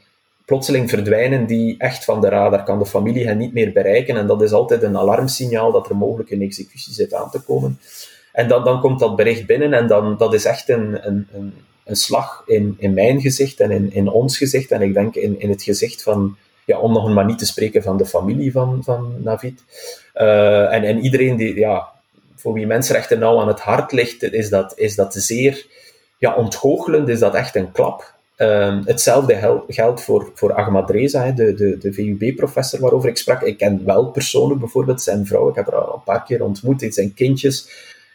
plotseling 0.45 0.89
verdwijnen 0.89 1.45
die 1.45 1.75
echt 1.77 2.05
van 2.05 2.21
de 2.21 2.29
radar, 2.29 2.63
kan 2.63 2.79
de 2.79 2.85
familie 2.85 3.25
hen 3.25 3.37
niet 3.37 3.53
meer 3.53 3.71
bereiken 3.71 4.17
en 4.17 4.27
dat 4.27 4.41
is 4.41 4.51
altijd 4.51 4.83
een 4.83 4.97
alarmsignaal 4.97 5.71
dat 5.71 5.89
er 5.89 5.95
mogelijk 5.95 6.31
een 6.31 6.41
executie 6.41 6.93
zit 6.93 7.13
aan 7.13 7.29
te 7.29 7.41
komen. 7.41 7.79
En 8.33 8.47
dan, 8.47 8.63
dan 8.63 8.79
komt 8.79 8.99
dat 8.99 9.15
bericht 9.15 9.45
binnen 9.45 9.73
en 9.73 9.87
dan, 9.87 10.17
dat 10.17 10.33
is 10.33 10.45
echt 10.45 10.69
een, 10.69 11.07
een, 11.07 11.27
een, 11.33 11.53
een 11.85 11.95
slag 11.95 12.43
in, 12.45 12.75
in 12.77 12.93
mijn 12.93 13.21
gezicht 13.21 13.59
en 13.59 13.71
in, 13.71 13.93
in 13.93 14.09
ons 14.09 14.37
gezicht 14.37 14.71
en 14.71 14.81
ik 14.81 14.93
denk 14.93 15.15
in, 15.15 15.39
in 15.39 15.49
het 15.49 15.63
gezicht 15.63 16.03
van, 16.03 16.35
ja, 16.65 16.79
om 16.79 16.93
nog 16.93 17.13
maar 17.13 17.25
niet 17.25 17.37
te 17.37 17.45
spreken 17.45 17.83
van 17.83 17.97
de 17.97 18.05
familie 18.05 18.51
van, 18.51 18.83
van 18.83 19.15
Navid. 19.17 19.63
Uh, 20.15 20.73
en, 20.73 20.83
en 20.83 20.99
iedereen 20.99 21.35
die, 21.35 21.59
ja, 21.59 21.87
voor 22.35 22.53
wie 22.53 22.67
mensenrechten 22.67 23.19
nou 23.19 23.39
aan 23.39 23.47
het 23.47 23.59
hart 23.59 23.91
ligt, 23.91 24.23
is 24.23 24.49
dat, 24.49 24.73
is 24.75 24.95
dat 24.95 25.13
zeer 25.13 25.65
ja, 26.17 26.35
ontgoochelend, 26.35 27.09
is 27.09 27.19
dat 27.19 27.33
echt 27.33 27.55
een 27.55 27.71
klap. 27.71 28.13
Um, 28.37 28.81
hetzelfde 28.85 29.63
geldt 29.67 30.01
voor, 30.01 30.31
voor 30.33 30.53
Ahmad 30.53 30.89
Reza, 30.89 31.31
de, 31.31 31.53
de, 31.53 31.77
de 31.77 31.93
VUB-professor 31.93 32.79
waarover 32.79 33.09
ik 33.09 33.17
sprak. 33.17 33.41
Ik 33.41 33.57
ken 33.57 33.85
wel 33.85 34.05
persoonlijk 34.05 34.59
bijvoorbeeld 34.59 35.01
zijn 35.01 35.25
vrouw, 35.25 35.49
ik 35.49 35.55
heb 35.55 35.65
haar 35.71 35.81
al 35.81 35.93
een 35.93 36.03
paar 36.03 36.23
keer 36.23 36.43
ontmoet, 36.43 36.85
zijn 36.89 37.13
kindjes. 37.13 37.69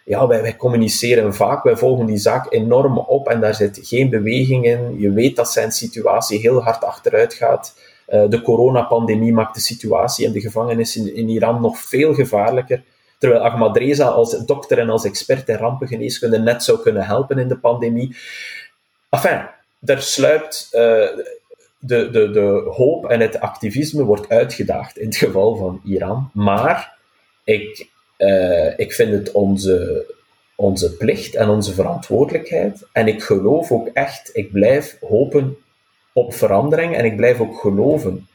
Ja, 0.08 0.26
wij, 0.26 0.56
communiceren 0.56 1.34
vaak, 1.34 1.62
wij 1.62 1.76
volgen 1.76 2.06
die 2.06 2.16
zaak 2.16 2.52
enorm 2.52 2.98
op 2.98 3.28
en 3.28 3.40
daar 3.40 3.54
zit 3.54 3.80
geen 3.82 4.10
beweging 4.10 4.64
in. 4.64 4.98
Je 4.98 5.12
weet 5.12 5.36
dat 5.36 5.52
zijn 5.52 5.72
situatie 5.72 6.40
heel 6.40 6.62
hard 6.62 6.84
achteruit 6.84 7.34
gaat. 7.34 7.74
Uh, 8.08 8.28
de 8.28 8.42
coronapandemie 8.42 9.32
maakt 9.32 9.54
de 9.54 9.60
situatie 9.60 10.26
in 10.26 10.32
de 10.32 10.40
gevangenis 10.40 10.96
in, 10.96 11.28
Iran 11.28 11.60
nog 11.60 11.78
veel 11.78 12.14
gevaarlijker. 12.14 12.82
Terwijl 13.18 13.42
Ahmad 13.42 13.76
Reza 13.76 14.06
als 14.06 14.44
dokter 14.46 14.78
en 14.78 14.90
als 14.90 15.04
expert 15.04 15.48
in 15.48 15.56
rampengeneeskunde 15.56 16.38
net 16.38 16.62
zou 16.62 16.80
kunnen 16.80 17.06
helpen 17.06 17.38
in 17.38 17.48
de 17.48 17.58
pandemie. 17.58 18.16
Enfin, 19.10 19.48
daar 19.78 20.02
sluipt 20.02 20.68
uh, 20.72 20.80
de, 21.78 22.10
de, 22.10 22.30
de 22.30 22.72
hoop 22.76 23.06
en 23.06 23.20
het 23.20 23.40
activisme 23.40 24.04
wordt 24.04 24.28
uitgedaagd 24.28 24.98
in 24.98 25.06
het 25.06 25.16
geval 25.16 25.56
van 25.56 25.80
Iran. 25.84 26.30
Maar 26.32 26.98
ik, 27.44 27.88
uh, 28.18 28.78
ik 28.78 28.92
vind 28.92 29.12
het 29.12 29.32
onze, 29.32 30.06
onze 30.56 30.96
plicht 30.96 31.34
en 31.34 31.48
onze 31.48 31.74
verantwoordelijkheid. 31.74 32.86
En 32.92 33.08
ik 33.08 33.22
geloof 33.22 33.72
ook 33.72 33.88
echt, 33.92 34.30
ik 34.32 34.52
blijf 34.52 34.98
hopen 35.00 35.56
op 36.12 36.34
verandering 36.34 36.96
en 36.96 37.04
ik 37.04 37.16
blijf 37.16 37.40
ook 37.40 37.60
geloven 37.60 38.26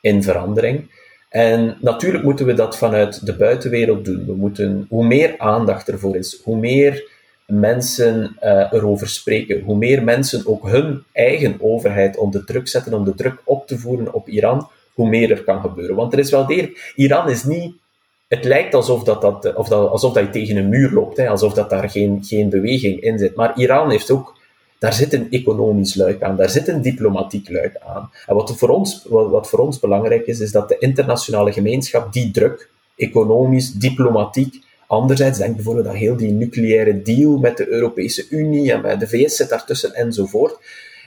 in 0.00 0.22
verandering. 0.22 1.00
En 1.28 1.76
natuurlijk 1.80 2.24
moeten 2.24 2.46
we 2.46 2.54
dat 2.54 2.76
vanuit 2.76 3.26
de 3.26 3.36
buitenwereld 3.36 4.04
doen. 4.04 4.26
We 4.26 4.34
moeten, 4.34 4.86
hoe 4.88 5.06
meer 5.06 5.34
aandacht 5.38 5.88
ervoor 5.88 6.16
is, 6.16 6.40
hoe 6.44 6.56
meer 6.56 7.10
mensen 7.46 8.36
uh, 8.42 8.72
erover 8.72 9.08
spreken, 9.08 9.62
hoe 9.62 9.76
meer 9.76 10.04
mensen 10.04 10.46
ook 10.46 10.68
hun 10.68 11.04
eigen 11.12 11.56
overheid 11.60 12.16
onder 12.16 12.44
druk 12.44 12.68
zetten 12.68 12.94
om 12.94 13.04
de 13.04 13.14
druk 13.14 13.40
op 13.44 13.66
te 13.66 13.78
voeren 13.78 14.14
op 14.14 14.28
Iran, 14.28 14.68
hoe 14.94 15.08
meer 15.08 15.30
er 15.30 15.44
kan 15.44 15.60
gebeuren. 15.60 15.96
Want 15.96 16.12
er 16.12 16.18
is 16.18 16.30
wel 16.30 16.46
degelijk, 16.46 16.92
Iran 16.96 17.30
is 17.30 17.44
niet, 17.44 17.74
het 18.34 18.44
lijkt 18.44 18.74
alsof, 18.74 19.02
dat, 19.04 19.20
dat, 19.20 19.54
of 19.54 19.68
dat, 19.68 19.90
alsof 19.90 20.12
dat 20.12 20.24
je 20.24 20.30
tegen 20.30 20.56
een 20.56 20.68
muur 20.68 20.92
loopt, 20.92 21.16
hè, 21.16 21.28
alsof 21.28 21.52
dat 21.52 21.70
daar 21.70 21.90
geen, 21.90 22.18
geen 22.24 22.48
beweging 22.48 23.00
in 23.00 23.18
zit. 23.18 23.34
Maar 23.34 23.58
Iran 23.58 23.90
heeft 23.90 24.10
ook 24.10 24.40
daar 24.78 24.92
zit 24.92 25.12
een 25.12 25.30
economisch 25.30 25.94
luik 25.94 26.22
aan, 26.22 26.36
daar 26.36 26.50
zit 26.50 26.68
een 26.68 26.82
diplomatiek 26.82 27.50
luik 27.50 27.76
aan. 27.86 28.10
En 28.26 28.34
wat 28.34 28.56
voor 28.56 28.68
ons, 28.68 29.06
wat 29.08 29.48
voor 29.48 29.58
ons 29.58 29.80
belangrijk 29.80 30.26
is, 30.26 30.40
is 30.40 30.52
dat 30.52 30.68
de 30.68 30.76
internationale 30.78 31.52
gemeenschap 31.52 32.12
die 32.12 32.30
druk, 32.30 32.70
economisch, 32.96 33.72
diplomatiek, 33.72 34.64
anderzijds, 34.86 35.38
denk 35.38 35.54
bijvoorbeeld 35.54 35.86
aan 35.86 35.94
heel 35.94 36.16
die 36.16 36.32
nucleaire 36.32 37.02
deal 37.02 37.38
met 37.38 37.56
de 37.56 37.68
Europese 37.68 38.26
Unie 38.30 38.72
en 38.72 38.98
de 38.98 39.08
VS 39.08 39.36
zit 39.36 39.48
daartussen 39.48 39.94
enzovoort. 39.94 40.58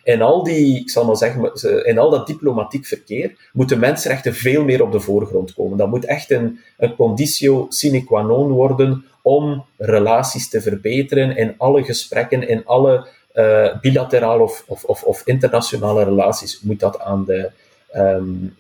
In 0.06 0.22
al 0.22 0.44
die, 0.44 0.80
ik 0.80 0.90
zal 0.90 1.06
maar 1.06 1.16
zeggen, 1.16 1.54
in 1.86 1.98
al 1.98 2.10
dat 2.10 2.28
diplomatiek 2.28 2.86
verkeer 2.86 3.50
moeten 3.54 3.80
mensenrechten 3.80 4.34
veel 4.34 4.64
meer 4.64 4.82
op 4.82 4.92
de 4.92 5.00
voorgrond 5.00 5.54
komen. 5.54 5.78
Dat 5.78 5.90
moet 5.90 6.06
echt 6.06 6.32
een, 6.32 6.60
een 6.78 6.96
conditio 6.96 7.66
sine 7.70 8.04
qua 8.04 8.22
non 8.22 8.52
worden 8.52 9.06
om 9.22 9.66
relaties 9.78 10.50
te 10.50 10.62
verbeteren 10.62 11.38
in 11.38 11.54
alle 11.58 11.84
gesprekken, 11.84 12.48
in 12.48 12.66
alle 12.66 13.08
uh, 13.34 13.80
bilateraal 13.82 14.40
of, 14.40 14.64
of, 14.68 14.84
of, 14.84 15.04
of, 15.04 15.22
internationale 15.26 16.04
relaties 16.04 16.62
moet 16.62 16.80
dat, 16.80 17.00
aan 17.00 17.26
de, 17.26 17.52
um, 17.96 18.56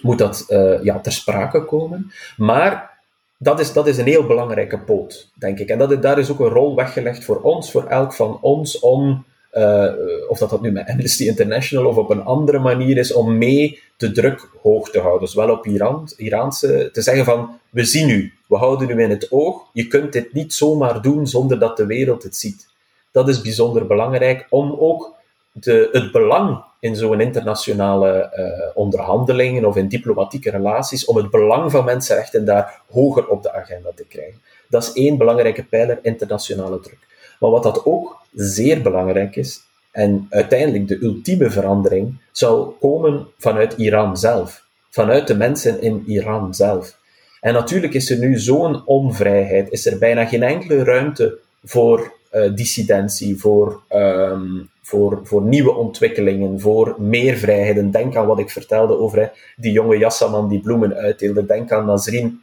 moet 0.00 0.18
dat 0.18 0.46
uh, 0.48 0.82
ja, 0.82 1.00
ter 1.00 1.12
sprake 1.12 1.64
komen. 1.64 2.12
Maar 2.36 3.00
dat 3.38 3.60
is, 3.60 3.72
dat 3.72 3.86
is 3.86 3.98
een 3.98 4.06
heel 4.06 4.26
belangrijke 4.26 4.78
poot, 4.78 5.30
denk 5.34 5.58
ik. 5.58 5.68
En 5.68 5.78
dat, 5.78 6.02
daar 6.02 6.18
is 6.18 6.30
ook 6.30 6.40
een 6.40 6.48
rol 6.48 6.76
weggelegd 6.76 7.24
voor 7.24 7.40
ons, 7.40 7.70
voor 7.70 7.86
elk 7.86 8.12
van 8.12 8.38
ons, 8.40 8.78
om 8.78 9.24
uh, 9.54 9.92
of 10.28 10.38
dat 10.38 10.50
dat 10.50 10.60
nu 10.60 10.72
met 10.72 10.88
Amnesty 10.88 11.26
International 11.26 11.86
of 11.86 11.96
op 11.96 12.10
een 12.10 12.24
andere 12.24 12.58
manier 12.58 12.96
is, 12.96 13.12
om 13.12 13.38
mee 13.38 13.80
de 13.96 14.12
druk 14.12 14.48
hoog 14.62 14.90
te 14.90 15.00
houden. 15.00 15.28
Zowel 15.28 15.50
op 15.50 15.66
Iran, 15.66 16.08
Iraanse, 16.16 16.90
te 16.92 17.02
zeggen 17.02 17.24
van, 17.24 17.58
we 17.70 17.84
zien 17.84 18.08
u, 18.08 18.32
we 18.46 18.56
houden 18.56 18.90
u 18.90 19.02
in 19.02 19.10
het 19.10 19.26
oog, 19.30 19.62
je 19.72 19.86
kunt 19.86 20.12
dit 20.12 20.32
niet 20.32 20.54
zomaar 20.54 21.02
doen 21.02 21.26
zonder 21.26 21.58
dat 21.58 21.76
de 21.76 21.86
wereld 21.86 22.22
het 22.22 22.36
ziet. 22.36 22.66
Dat 23.10 23.28
is 23.28 23.40
bijzonder 23.40 23.86
belangrijk 23.86 24.46
om 24.50 24.76
ook 24.78 25.14
de, 25.52 25.88
het 25.92 26.12
belang 26.12 26.64
in 26.80 26.96
zo'n 26.96 27.20
internationale 27.20 28.32
uh, 28.36 28.70
onderhandelingen 28.74 29.64
of 29.64 29.76
in 29.76 29.88
diplomatieke 29.88 30.50
relaties, 30.50 31.04
om 31.04 31.16
het 31.16 31.30
belang 31.30 31.70
van 31.70 31.84
mensenrechten 31.84 32.44
daar 32.44 32.80
hoger 32.90 33.28
op 33.28 33.42
de 33.42 33.52
agenda 33.52 33.90
te 33.94 34.04
krijgen. 34.08 34.40
Dat 34.68 34.82
is 34.82 34.92
één 34.92 35.18
belangrijke 35.18 35.64
pijler, 35.64 35.98
internationale 36.02 36.80
druk. 36.80 36.98
Maar 37.40 37.50
wat 37.50 37.62
dat 37.62 37.84
ook 37.84 38.20
zeer 38.32 38.82
belangrijk 38.82 39.36
is, 39.36 39.62
en 39.90 40.26
uiteindelijk 40.30 40.88
de 40.88 41.02
ultieme 41.02 41.50
verandering, 41.50 42.14
zal 42.32 42.76
komen 42.80 43.26
vanuit 43.38 43.72
Iran 43.72 44.16
zelf. 44.16 44.64
Vanuit 44.90 45.26
de 45.26 45.36
mensen 45.36 45.82
in 45.82 46.02
Iran 46.06 46.54
zelf. 46.54 46.96
En 47.40 47.52
natuurlijk 47.52 47.94
is 47.94 48.10
er 48.10 48.18
nu 48.18 48.38
zo'n 48.38 48.86
onvrijheid, 48.86 49.70
is 49.70 49.86
er 49.86 49.98
bijna 49.98 50.24
geen 50.24 50.42
enkele 50.42 50.84
ruimte 50.84 51.38
voor 51.64 52.12
uh, 52.32 52.54
dissidentie, 52.54 53.38
voor, 53.38 53.82
um, 53.90 54.68
voor, 54.82 55.20
voor 55.22 55.42
nieuwe 55.42 55.74
ontwikkelingen, 55.74 56.60
voor 56.60 56.94
meer 56.98 57.36
vrijheden. 57.36 57.90
Denk 57.90 58.16
aan 58.16 58.26
wat 58.26 58.38
ik 58.38 58.50
vertelde 58.50 58.98
over 58.98 59.18
hè, 59.18 59.26
die 59.56 59.72
jonge 59.72 59.98
Yassaman 59.98 60.48
die 60.48 60.60
bloemen 60.60 60.94
uitdeelde. 60.94 61.46
Denk 61.46 61.72
aan 61.72 61.86
Nazrin 61.86 62.40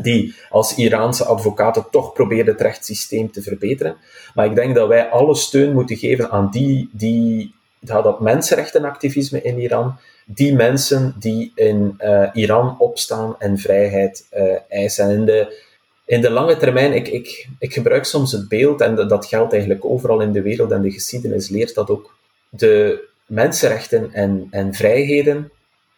die 0.00 0.34
als 0.50 0.74
Iraanse 0.74 1.24
advocaten 1.24 1.86
toch 1.90 2.12
probeerde 2.12 2.50
het 2.50 2.60
rechtssysteem 2.60 3.32
te 3.32 3.42
verbeteren. 3.42 3.96
Maar 4.34 4.46
ik 4.46 4.54
denk 4.54 4.74
dat 4.74 4.88
wij 4.88 5.08
alle 5.08 5.34
steun 5.34 5.72
moeten 5.72 5.96
geven 5.96 6.30
aan 6.30 6.50
die, 6.50 6.88
die, 6.92 7.54
dat 7.80 8.20
mensenrechtenactivisme 8.20 9.42
in 9.42 9.58
Iran, 9.58 9.96
die 10.24 10.54
mensen 10.54 11.14
die 11.18 11.52
in 11.54 11.94
uh, 11.98 12.28
Iran 12.32 12.76
opstaan 12.78 13.34
en 13.38 13.58
vrijheid 13.58 14.26
uh, 14.34 14.54
eisen. 14.68 15.04
En 15.04 15.10
in 15.10 15.24
de, 15.24 15.62
in 16.04 16.20
de 16.20 16.30
lange 16.30 16.56
termijn, 16.56 16.92
ik, 16.92 17.08
ik, 17.08 17.48
ik 17.58 17.72
gebruik 17.72 18.04
soms 18.04 18.32
het 18.32 18.48
beeld, 18.48 18.80
en 18.80 18.94
dat 18.94 19.26
geldt 19.26 19.52
eigenlijk 19.52 19.84
overal 19.84 20.20
in 20.20 20.32
de 20.32 20.42
wereld, 20.42 20.70
en 20.70 20.82
de 20.82 20.90
geschiedenis 20.90 21.48
leert 21.48 21.74
dat 21.74 21.90
ook, 21.90 22.14
de 22.48 23.04
mensenrechten 23.26 24.12
en, 24.12 24.46
en 24.50 24.74
vrijheden 24.74 25.50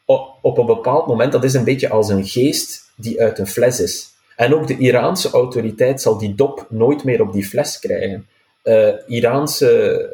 op, 0.05 0.29
op 0.43 0.59
een 0.59 0.67
bepaald 0.67 1.07
moment, 1.07 1.33
dat 1.33 1.45
is 1.45 1.55
een 1.55 1.65
beetje 1.65 1.89
als 1.89 2.09
een 2.09 2.27
geest 2.27 2.84
die 2.97 3.21
uit 3.21 3.39
een 3.39 3.47
fles 3.47 3.81
is. 3.81 4.13
En 4.37 4.55
ook 4.55 4.67
de 4.67 4.77
Iraanse 4.77 5.31
autoriteit 5.31 6.03
zal 6.03 6.19
die 6.19 6.35
dop 6.35 6.67
nooit 6.69 7.05
meer 7.05 7.21
op 7.21 7.33
die 7.33 7.45
fles 7.45 7.79
krijgen. 7.79 8.27
Uh, 8.65 8.89
Iraanse 9.07 10.11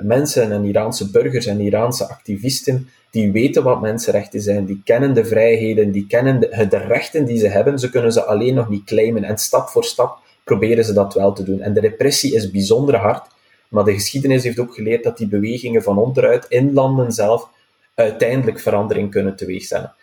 uh, 0.00 0.06
mensen 0.06 0.52
en 0.52 0.64
Iraanse 0.64 1.10
burgers 1.10 1.46
en 1.46 1.60
Iraanse 1.60 2.08
activisten, 2.08 2.88
die 3.10 3.32
weten 3.32 3.62
wat 3.62 3.80
mensenrechten 3.80 4.40
zijn, 4.40 4.64
die 4.64 4.80
kennen 4.84 5.14
de 5.14 5.24
vrijheden, 5.24 5.90
die 5.90 6.06
kennen 6.06 6.40
de, 6.40 6.66
de, 6.68 6.76
rechten 6.76 7.24
die 7.24 7.38
ze 7.38 7.48
hebben, 7.48 7.78
ze 7.78 7.90
kunnen 7.90 8.12
ze 8.12 8.24
alleen 8.24 8.54
nog 8.54 8.68
niet 8.68 8.84
claimen. 8.84 9.24
En 9.24 9.38
stap 9.38 9.68
voor 9.68 9.84
stap 9.84 10.18
proberen 10.44 10.84
ze 10.84 10.92
dat 10.92 11.14
wel 11.14 11.32
te 11.32 11.42
doen. 11.42 11.60
En 11.60 11.74
de 11.74 11.80
repressie 11.80 12.34
is 12.34 12.50
bijzonder 12.50 12.96
hard, 12.96 13.26
maar 13.68 13.84
de 13.84 13.92
geschiedenis 13.92 14.44
heeft 14.44 14.58
ook 14.58 14.74
geleerd 14.74 15.04
dat 15.04 15.18
die 15.18 15.28
bewegingen 15.28 15.82
van 15.82 15.98
onderuit 15.98 16.46
in 16.48 16.72
landen 16.72 17.12
zelf 17.12 17.48
uiteindelijk 17.94 18.60
verandering 18.60 19.10
kunnen 19.10 19.36
teweegstellen. 19.36 19.94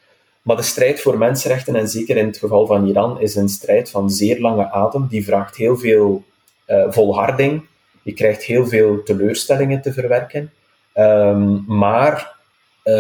Maar 0.44 0.56
de 0.56 0.62
strijd 0.62 1.02
voor 1.02 1.18
mensenrechten, 1.18 1.76
en 1.76 1.88
zeker 1.88 2.18
in 2.18 2.26
het 2.26 2.38
geval 2.38 2.66
van 2.66 2.88
Iran, 2.88 3.22
is 3.22 3.36
een 3.36 3.50
strijd 3.50 3.90
van 3.90 4.10
zeer 4.10 4.40
lange 4.40 4.72
adem. 4.72 5.08
Die 5.08 5.26
vraagt 5.26 5.56
heel 5.56 5.78
veel 5.78 6.24
uh, 6.68 6.86
volharding. 6.90 7.66
Je 8.02 8.14
krijgt 8.14 8.44
heel 8.44 8.68
veel 8.68 9.04
teleurstellingen 9.04 9.82
te 9.82 9.94
verwerken. 9.94 10.52
Um, 10.96 11.64
maar 11.68 12.36
uh, 12.84 12.94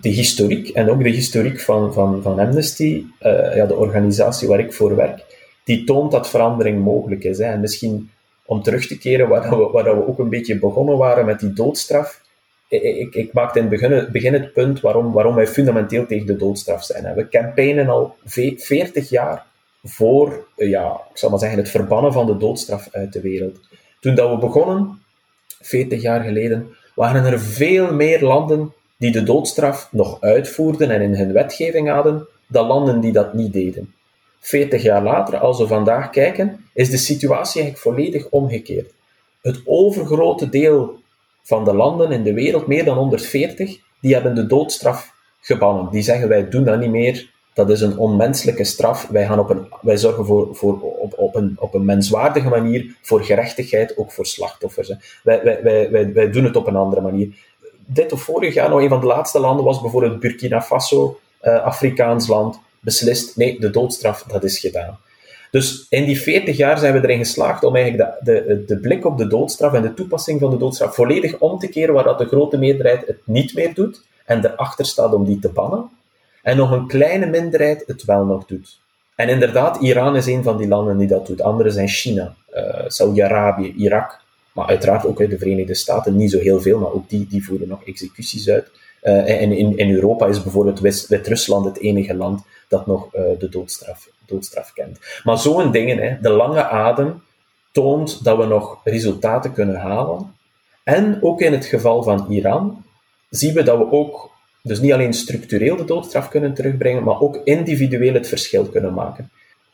de 0.00 0.08
historiek, 0.08 0.68
en 0.68 0.90
ook 0.90 1.02
de 1.02 1.08
historiek 1.08 1.60
van, 1.60 1.92
van, 1.92 2.22
van 2.22 2.38
Amnesty, 2.38 3.04
uh, 3.22 3.56
ja, 3.56 3.66
de 3.66 3.76
organisatie 3.76 4.48
waar 4.48 4.60
ik 4.60 4.72
voor 4.72 4.96
werk, 4.96 5.24
die 5.64 5.84
toont 5.84 6.12
dat 6.12 6.30
verandering 6.30 6.84
mogelijk 6.84 7.24
is. 7.24 7.38
Hè. 7.38 7.44
En 7.44 7.60
misschien 7.60 8.10
om 8.44 8.62
terug 8.62 8.86
te 8.86 8.98
keren 8.98 9.28
waar 9.28 9.50
we, 9.50 9.68
waar 9.72 9.84
we 9.84 10.06
ook 10.06 10.18
een 10.18 10.28
beetje 10.28 10.58
begonnen 10.58 10.96
waren 10.96 11.24
met 11.24 11.40
die 11.40 11.52
doodstraf 11.52 12.19
ik, 12.70 13.14
ik 13.14 13.32
maakte 13.32 13.58
in 13.58 13.64
het 13.64 13.80
begin, 13.80 14.08
begin, 14.12 14.32
het 14.32 14.52
punt 14.52 14.80
waarom, 14.80 15.12
waarom 15.12 15.34
wij 15.34 15.46
fundamenteel 15.46 16.06
tegen 16.06 16.26
de 16.26 16.36
doodstraf 16.36 16.84
zijn. 16.84 17.14
We 17.14 17.28
campaignen 17.28 17.88
al 17.88 18.16
40 18.24 19.08
jaar 19.08 19.46
voor 19.84 20.46
ja, 20.56 21.00
ik 21.10 21.16
zal 21.16 21.30
maar 21.30 21.38
zeggen, 21.38 21.58
het 21.58 21.70
verbannen 21.70 22.12
van 22.12 22.26
de 22.26 22.36
doodstraf 22.36 22.88
uit 22.92 23.12
de 23.12 23.20
wereld. 23.20 23.60
Toen 24.00 24.14
dat 24.14 24.30
we 24.30 24.38
begonnen, 24.38 25.02
40 25.60 26.02
jaar 26.02 26.20
geleden, 26.20 26.76
waren 26.94 27.24
er 27.24 27.40
veel 27.40 27.94
meer 27.94 28.22
landen 28.22 28.72
die 28.96 29.12
de 29.12 29.22
doodstraf 29.22 29.88
nog 29.92 30.20
uitvoerden 30.20 30.90
en 30.90 31.00
in 31.00 31.14
hun 31.14 31.32
wetgeving 31.32 31.88
hadden, 31.88 32.26
dan 32.46 32.66
landen 32.66 33.00
die 33.00 33.12
dat 33.12 33.34
niet 33.34 33.52
deden. 33.52 33.94
40 34.40 34.82
jaar 34.82 35.02
later, 35.02 35.38
als 35.38 35.58
we 35.58 35.66
vandaag 35.66 36.10
kijken, 36.10 36.64
is 36.74 36.90
de 36.90 36.96
situatie 36.96 37.62
eigenlijk 37.62 37.96
volledig 37.96 38.28
omgekeerd. 38.28 38.92
Het 39.40 39.60
overgrote 39.64 40.48
deel 40.48 40.99
van 41.42 41.64
de 41.64 41.74
landen 41.74 42.12
in 42.12 42.22
de 42.22 42.34
wereld, 42.34 42.66
meer 42.66 42.84
dan 42.84 42.96
140, 42.96 43.78
die 44.00 44.14
hebben 44.14 44.34
de 44.34 44.46
doodstraf 44.46 45.12
gebannen. 45.40 45.90
Die 45.90 46.02
zeggen 46.02 46.28
wij 46.28 46.48
doen 46.48 46.64
dat 46.64 46.80
niet 46.80 46.90
meer, 46.90 47.30
dat 47.54 47.70
is 47.70 47.80
een 47.80 47.98
onmenselijke 47.98 48.64
straf. 48.64 49.06
Wij, 49.08 49.26
gaan 49.26 49.38
op 49.38 49.50
een, 49.50 49.68
wij 49.80 49.96
zorgen 49.96 50.26
voor, 50.26 50.48
voor, 50.56 50.80
op, 50.80 51.18
op, 51.18 51.34
een, 51.34 51.56
op 51.58 51.74
een 51.74 51.84
menswaardige 51.84 52.48
manier 52.48 52.96
voor 53.02 53.24
gerechtigheid, 53.24 53.96
ook 53.96 54.12
voor 54.12 54.26
slachtoffers. 54.26 54.92
Wij, 55.22 55.42
wij, 55.42 55.90
wij, 55.90 56.12
wij, 56.12 56.30
doen 56.30 56.44
het 56.44 56.56
op 56.56 56.66
een 56.66 56.76
andere 56.76 57.00
manier. 57.00 57.28
Dit 57.86 58.12
of 58.12 58.22
vorig 58.22 58.54
jaar 58.54 58.68
nog 58.68 58.80
een 58.80 58.88
van 58.88 59.00
de 59.00 59.06
laatste 59.06 59.40
landen 59.40 59.64
was 59.64 59.80
bijvoorbeeld 59.80 60.20
Burkina 60.20 60.62
Faso, 60.62 61.18
uh, 61.42 61.62
Afrikaans 61.62 62.26
land, 62.26 62.60
beslist, 62.80 63.36
nee, 63.36 63.60
de 63.60 63.70
doodstraf, 63.70 64.22
dat 64.22 64.44
is 64.44 64.58
gedaan. 64.58 64.98
Dus 65.50 65.86
in 65.88 66.04
die 66.04 66.20
40 66.20 66.56
jaar 66.56 66.78
zijn 66.78 66.92
we 66.92 67.02
erin 67.02 67.18
geslaagd 67.18 67.64
om 67.64 67.76
eigenlijk 67.76 68.10
de, 68.20 68.44
de, 68.46 68.64
de 68.66 68.78
blik 68.78 69.04
op 69.04 69.18
de 69.18 69.26
doodstraf 69.26 69.72
en 69.72 69.82
de 69.82 69.94
toepassing 69.94 70.40
van 70.40 70.50
de 70.50 70.56
doodstraf 70.56 70.94
volledig 70.94 71.38
om 71.38 71.58
te 71.58 71.68
keren, 71.68 71.94
waar 71.94 72.04
dat 72.04 72.18
de 72.18 72.26
grote 72.26 72.58
meerderheid 72.58 73.06
het 73.06 73.18
niet 73.24 73.54
meer 73.54 73.74
doet 73.74 74.02
en 74.24 74.44
erachter 74.44 74.86
staat 74.86 75.14
om 75.14 75.24
die 75.24 75.38
te 75.38 75.48
bannen. 75.48 75.90
En 76.42 76.56
nog 76.56 76.70
een 76.70 76.86
kleine 76.86 77.26
minderheid 77.26 77.84
het 77.86 78.04
wel 78.04 78.24
nog 78.24 78.46
doet. 78.46 78.78
En 79.14 79.28
inderdaad, 79.28 79.80
Iran 79.80 80.16
is 80.16 80.26
een 80.26 80.42
van 80.42 80.56
die 80.56 80.68
landen 80.68 80.98
die 80.98 81.08
dat 81.08 81.26
doet. 81.26 81.42
Andere 81.42 81.70
zijn 81.70 81.88
China, 81.88 82.34
uh, 82.54 82.84
Saudi-Arabië, 82.86 83.74
Irak. 83.76 84.20
Maar 84.52 84.66
uiteraard 84.66 85.06
ook 85.06 85.18
de 85.18 85.38
Verenigde 85.38 85.74
Staten, 85.74 86.16
niet 86.16 86.30
zo 86.30 86.38
heel 86.38 86.60
veel, 86.60 86.78
maar 86.78 86.92
ook 86.92 87.08
die, 87.08 87.26
die 87.26 87.44
voeren 87.44 87.68
nog 87.68 87.84
executies 87.84 88.48
uit. 88.48 88.70
Uh, 89.02 89.42
en 89.42 89.52
in, 89.52 89.78
in 89.78 89.94
Europa 89.94 90.26
is 90.26 90.42
bijvoorbeeld 90.42 90.80
Wit-Rusland 90.80 91.64
het 91.64 91.78
enige 91.78 92.14
land 92.14 92.42
dat 92.70 92.86
nog 92.86 93.14
uh, 93.14 93.22
de 93.38 93.48
doodstraf 93.48 94.08
doodstraf 94.26 94.72
kent. 94.72 94.98
Maar 95.24 95.38
zo'n 95.38 95.70
dingen, 95.70 95.98
hè, 95.98 96.16
de 96.20 96.30
lange 96.30 96.64
adem, 96.64 97.22
toont 97.72 98.24
dat 98.24 98.36
we 98.36 98.44
nog 98.44 98.80
resultaten 98.84 99.52
kunnen 99.52 99.76
halen. 99.76 100.34
En 100.82 101.18
ook 101.20 101.40
in 101.40 101.52
het 101.52 101.66
geval 101.66 102.02
van 102.02 102.26
Iran 102.30 102.84
zien 103.30 103.54
we 103.54 103.62
dat 103.62 103.78
we 103.78 103.92
ook, 103.92 104.30
dus 104.62 104.80
niet 104.80 104.92
alleen 104.92 105.12
structureel 105.12 105.76
de 105.76 105.84
doodstraf 105.84 106.28
kunnen 106.28 106.54
terugbrengen, 106.54 107.02
maar 107.02 107.20
ook 107.20 107.40
individueel 107.44 108.14
het 108.14 108.28
verschil 108.28 108.64
kunnen 108.64 108.94
maken. 108.94 109.30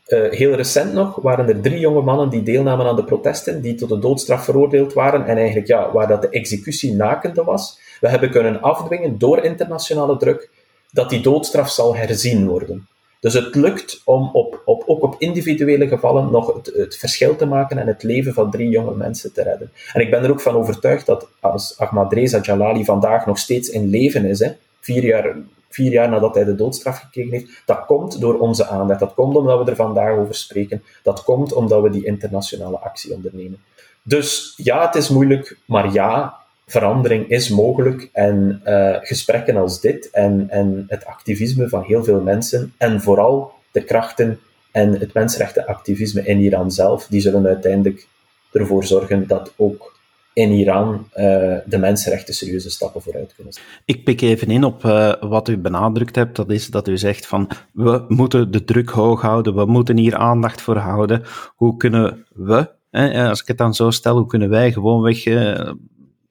Uh, 0.08 0.30
heel 0.30 0.54
recent 0.54 0.92
nog 0.92 1.16
waren 1.16 1.48
er 1.48 1.60
drie 1.60 1.78
jonge 1.78 2.02
mannen 2.02 2.30
die 2.30 2.42
deelnamen 2.42 2.86
aan 2.86 2.96
de 2.96 3.04
protesten, 3.04 3.60
die 3.60 3.74
tot 3.74 3.88
de 3.88 3.98
doodstraf 3.98 4.44
veroordeeld 4.44 4.92
waren 4.92 5.26
en 5.26 5.36
eigenlijk 5.36 5.66
ja, 5.66 5.92
waar 5.92 6.06
dat 6.06 6.22
de 6.22 6.28
executie 6.28 6.94
nakende 6.94 7.44
was. 7.44 7.78
We 8.00 8.08
hebben 8.08 8.30
kunnen 8.30 8.62
afdwingen 8.62 9.18
door 9.18 9.44
internationale 9.44 10.16
druk 10.16 10.50
dat 10.96 11.10
die 11.10 11.20
doodstraf 11.20 11.70
zal 11.70 11.96
herzien 11.96 12.46
worden. 12.48 12.86
Dus 13.20 13.34
het 13.34 13.54
lukt 13.54 14.00
om 14.04 14.30
op, 14.32 14.62
op, 14.64 14.82
ook 14.86 15.02
op 15.02 15.14
individuele 15.18 15.88
gevallen 15.88 16.30
nog 16.30 16.54
het, 16.54 16.72
het, 16.74 16.96
verschil 16.96 17.36
te 17.36 17.46
maken 17.46 17.78
en 17.78 17.86
het 17.86 18.02
leven 18.02 18.34
van 18.34 18.50
drie 18.50 18.68
jonge 18.68 18.94
mensen 18.94 19.32
te 19.32 19.42
redden. 19.42 19.70
En 19.92 20.00
ik 20.00 20.10
ben 20.10 20.24
er 20.24 20.30
ook 20.30 20.40
van 20.40 20.54
overtuigd 20.54 21.06
dat 21.06 21.28
als 21.40 21.78
Ahmad 21.78 22.12
Reza 22.12 22.40
Jalali 22.40 22.84
vandaag 22.84 23.26
nog 23.26 23.38
steeds 23.38 23.68
in 23.68 23.90
leven 23.90 24.24
is, 24.24 24.38
hè, 24.38 24.50
vier, 24.80 25.04
jaar, 25.04 25.36
vier 25.68 25.92
jaar 25.92 26.08
nadat 26.08 26.34
hij 26.34 26.44
de 26.44 26.54
doodstraf 26.54 26.98
gekregen 26.98 27.32
heeft, 27.32 27.62
dat 27.66 27.86
komt 27.86 28.20
door 28.20 28.38
onze 28.38 28.66
aandacht. 28.66 29.00
Dat 29.00 29.14
komt 29.14 29.36
omdat 29.36 29.64
we 29.64 29.70
er 29.70 29.76
vandaag 29.76 30.16
over 30.16 30.34
spreken. 30.34 30.82
Dat 31.02 31.24
komt 31.24 31.52
omdat 31.52 31.82
we 31.82 31.90
die 31.90 32.06
internationale 32.06 32.78
actie 32.78 33.12
ondernemen. 33.12 33.58
Dus 34.02 34.54
ja, 34.56 34.86
het 34.86 34.94
is 34.94 35.08
moeilijk, 35.08 35.58
maar 35.64 35.92
ja, 35.92 36.36
verandering 36.66 37.28
is 37.28 37.48
mogelijk 37.48 38.08
en 38.12 38.62
uh, 38.64 38.96
gesprekken 39.00 39.56
als 39.56 39.80
dit 39.80 40.10
en, 40.10 40.50
en 40.50 40.84
het 40.88 41.04
activisme 41.04 41.68
van 41.68 41.82
heel 41.82 42.04
veel 42.04 42.20
mensen 42.20 42.72
en 42.76 43.00
vooral 43.00 43.52
de 43.70 43.84
krachten 43.84 44.38
en 44.70 44.98
het 44.98 45.12
mensenrechtenactivisme 45.12 46.26
in 46.26 46.38
Iran 46.38 46.70
zelf, 46.70 47.06
die 47.06 47.20
zullen 47.20 47.46
uiteindelijk 47.46 48.06
ervoor 48.52 48.84
zorgen 48.84 49.26
dat 49.26 49.52
ook 49.56 49.94
in 50.32 50.50
Iran 50.50 51.08
uh, 51.10 51.24
de 51.66 51.78
mensenrechten 51.78 52.34
serieuze 52.34 52.70
stappen 52.70 53.02
vooruit 53.02 53.34
kunnen 53.34 53.52
zetten. 53.52 53.72
Ik 53.84 54.04
pik 54.04 54.20
even 54.20 54.48
in 54.48 54.64
op 54.64 54.84
uh, 54.84 55.12
wat 55.20 55.48
u 55.48 55.58
benadrukt 55.58 56.16
hebt, 56.16 56.36
dat 56.36 56.50
is 56.50 56.66
dat 56.66 56.88
u 56.88 56.98
zegt 56.98 57.26
van 57.26 57.50
we 57.72 58.04
moeten 58.08 58.50
de 58.50 58.64
druk 58.64 58.90
hoog 58.90 59.20
houden, 59.20 59.54
we 59.54 59.64
moeten 59.64 59.96
hier 59.96 60.16
aandacht 60.16 60.60
voor 60.60 60.76
houden. 60.76 61.22
Hoe 61.54 61.76
kunnen 61.76 62.26
we, 62.34 62.70
hè, 62.90 63.28
als 63.28 63.40
ik 63.40 63.48
het 63.48 63.58
dan 63.58 63.74
zo 63.74 63.90
stel, 63.90 64.16
hoe 64.16 64.26
kunnen 64.26 64.48
wij 64.48 64.72
gewoonweg 64.72 65.24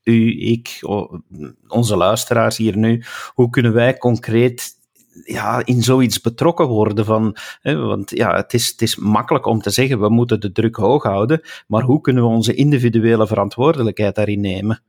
u, 0.05 0.41
ik, 0.51 0.79
onze 1.67 1.95
luisteraars 1.95 2.57
hier 2.57 2.77
nu, 2.77 3.03
hoe 3.33 3.49
kunnen 3.49 3.73
wij 3.73 3.97
concreet 3.97 4.73
ja, 5.23 5.61
in 5.65 5.81
zoiets 5.83 6.21
betrokken 6.21 6.67
worden. 6.67 7.05
Van, 7.05 7.35
hè, 7.61 7.75
want 7.75 8.09
ja, 8.09 8.35
het 8.35 8.53
is, 8.53 8.67
het 8.67 8.81
is 8.81 8.95
makkelijk 8.95 9.45
om 9.45 9.61
te 9.61 9.69
zeggen, 9.69 9.99
we 9.99 10.09
moeten 10.09 10.39
de 10.39 10.51
druk 10.51 10.75
hoog 10.75 11.03
houden, 11.03 11.41
maar 11.67 11.83
hoe 11.83 12.01
kunnen 12.01 12.23
we 12.23 12.29
onze 12.29 12.53
individuele 12.53 13.27
verantwoordelijkheid 13.27 14.15
daarin 14.15 14.41
nemen? 14.41 14.81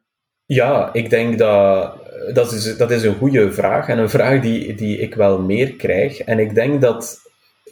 Ja, 0.46 0.92
ik 0.92 1.10
denk 1.10 1.38
dat 1.38 1.98
dat 2.32 2.52
is, 2.52 2.76
dat 2.76 2.90
is 2.90 3.02
een 3.02 3.14
goede 3.14 3.52
vraag 3.52 3.88
en 3.88 3.98
een 3.98 4.10
vraag 4.10 4.40
die, 4.40 4.74
die 4.74 4.98
ik 4.98 5.14
wel 5.14 5.40
meer 5.40 5.74
krijg. 5.74 6.18
En 6.18 6.38
ik 6.38 6.54
denk 6.54 6.80
dat 6.80 7.20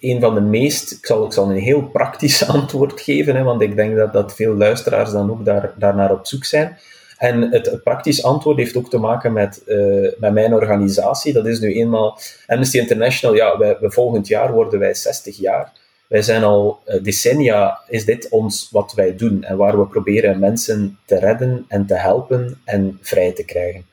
een 0.01 0.21
van 0.21 0.35
de 0.35 0.41
meest, 0.41 0.93
ik 0.93 1.07
zal, 1.07 1.25
ik 1.25 1.33
zal 1.33 1.51
een 1.51 1.57
heel 1.57 1.83
praktisch 1.83 2.49
antwoord 2.57 3.01
geven, 3.01 3.37
hè, 3.37 3.43
want 3.43 3.63
ik 3.63 3.77
denk 3.77 3.97
dat, 3.97 4.13
dat 4.13 4.35
veel 4.35 4.55
luisteraars 4.55 5.11
dan 5.11 5.31
ook 5.31 5.45
daar, 5.45 5.75
daarnaar 5.79 6.13
op 6.13 6.27
zoek 6.27 6.45
zijn. 6.45 6.79
En 7.19 7.51
het, 7.51 7.81
praktisch 7.83 8.23
antwoord 8.23 8.57
heeft 8.57 8.77
ook 8.77 8.91
te 8.91 8.99
maken 8.99 9.33
met, 9.33 9.63
uh, 9.67 10.13
met 10.19 10.33
mijn 10.33 10.55
organisatie. 10.55 11.33
Dat 11.33 11.47
is 11.47 11.61
nu 11.61 11.75
eenmaal 11.75 12.19
Amnesty 12.47 12.79
International. 12.79 13.37
Ja, 13.37 13.59
wij, 13.59 13.77
volgend 13.81 14.29
jaar 14.29 14.53
worden 14.53 14.79
wij 14.79 14.95
60 14.95 15.37
jaar. 15.37 15.73
Wij 16.07 16.23
zijn 16.23 16.45
al 16.45 16.81
uh, 16.87 17.03
decennia, 17.03 17.79
is 17.89 18.05
dit 18.05 18.29
ons 18.29 18.69
wat 18.71 18.93
wij 18.95 19.17
doen 19.17 19.45
en 19.45 19.57
waar 19.57 19.79
we 19.79 19.87
proberen 19.87 20.39
mensen 20.39 20.99
te 21.05 21.19
redden 21.19 21.65
en 21.69 21.87
te 21.87 21.95
helpen 21.95 22.61
en 22.65 22.99
vrij 23.03 23.33
te 23.33 23.45
krijgen. 23.45 23.85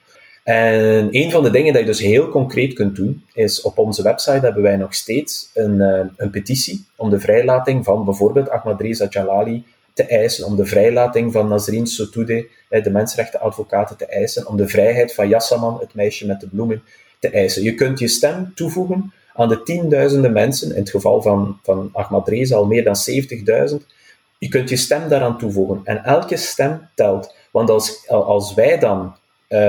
En 0.43 1.07
een 1.11 1.31
van 1.31 1.43
de 1.43 1.49
dingen 1.49 1.73
dat 1.73 1.81
je 1.81 1.87
dus 1.87 1.99
heel 1.99 2.29
concreet 2.29 2.73
kunt 2.73 2.95
doen, 2.95 3.25
is 3.33 3.61
op 3.61 3.77
onze 3.77 4.03
website 4.03 4.45
hebben 4.45 4.63
wij 4.63 4.75
nog 4.75 4.93
steeds 4.93 5.49
een, 5.53 5.75
uh, 5.75 5.99
een 6.15 6.29
petitie 6.29 6.85
om 6.95 7.09
de 7.09 7.19
vrijlating 7.19 7.85
van 7.85 8.05
bijvoorbeeld 8.05 8.49
Ahmadreza 8.49 9.07
Jalali 9.09 9.65
te 9.93 10.03
eisen, 10.03 10.45
om 10.45 10.55
de 10.55 10.65
vrijlating 10.65 11.31
van 11.31 11.47
Nazrin 11.47 11.87
Sotoudeh, 11.87 12.45
de 12.69 12.89
mensenrechtenadvocaten, 12.89 13.97
te 13.97 14.05
eisen, 14.05 14.47
om 14.47 14.57
de 14.57 14.67
vrijheid 14.67 15.13
van 15.13 15.27
Yassaman, 15.27 15.77
het 15.79 15.93
meisje 15.93 16.27
met 16.27 16.39
de 16.39 16.47
bloemen, 16.47 16.83
te 17.19 17.29
eisen. 17.29 17.63
Je 17.63 17.75
kunt 17.75 17.99
je 17.99 18.07
stem 18.07 18.51
toevoegen 18.55 19.13
aan 19.33 19.49
de 19.49 19.63
tienduizenden 19.63 20.33
mensen, 20.33 20.69
in 20.69 20.79
het 20.79 20.89
geval 20.89 21.21
van, 21.21 21.59
van 21.63 21.89
Ahmadreza 21.93 22.55
al 22.55 22.65
meer 22.65 22.83
dan 22.83 22.95
70.000. 23.71 23.85
Je 24.37 24.47
kunt 24.47 24.69
je 24.69 24.77
stem 24.77 25.09
daaraan 25.09 25.37
toevoegen. 25.37 25.81
En 25.83 26.03
elke 26.03 26.37
stem 26.37 26.89
telt. 26.95 27.35
Want 27.51 27.69
als, 27.69 28.07
als 28.07 28.53
wij 28.53 28.79
dan 28.79 29.15
uh, 29.49 29.59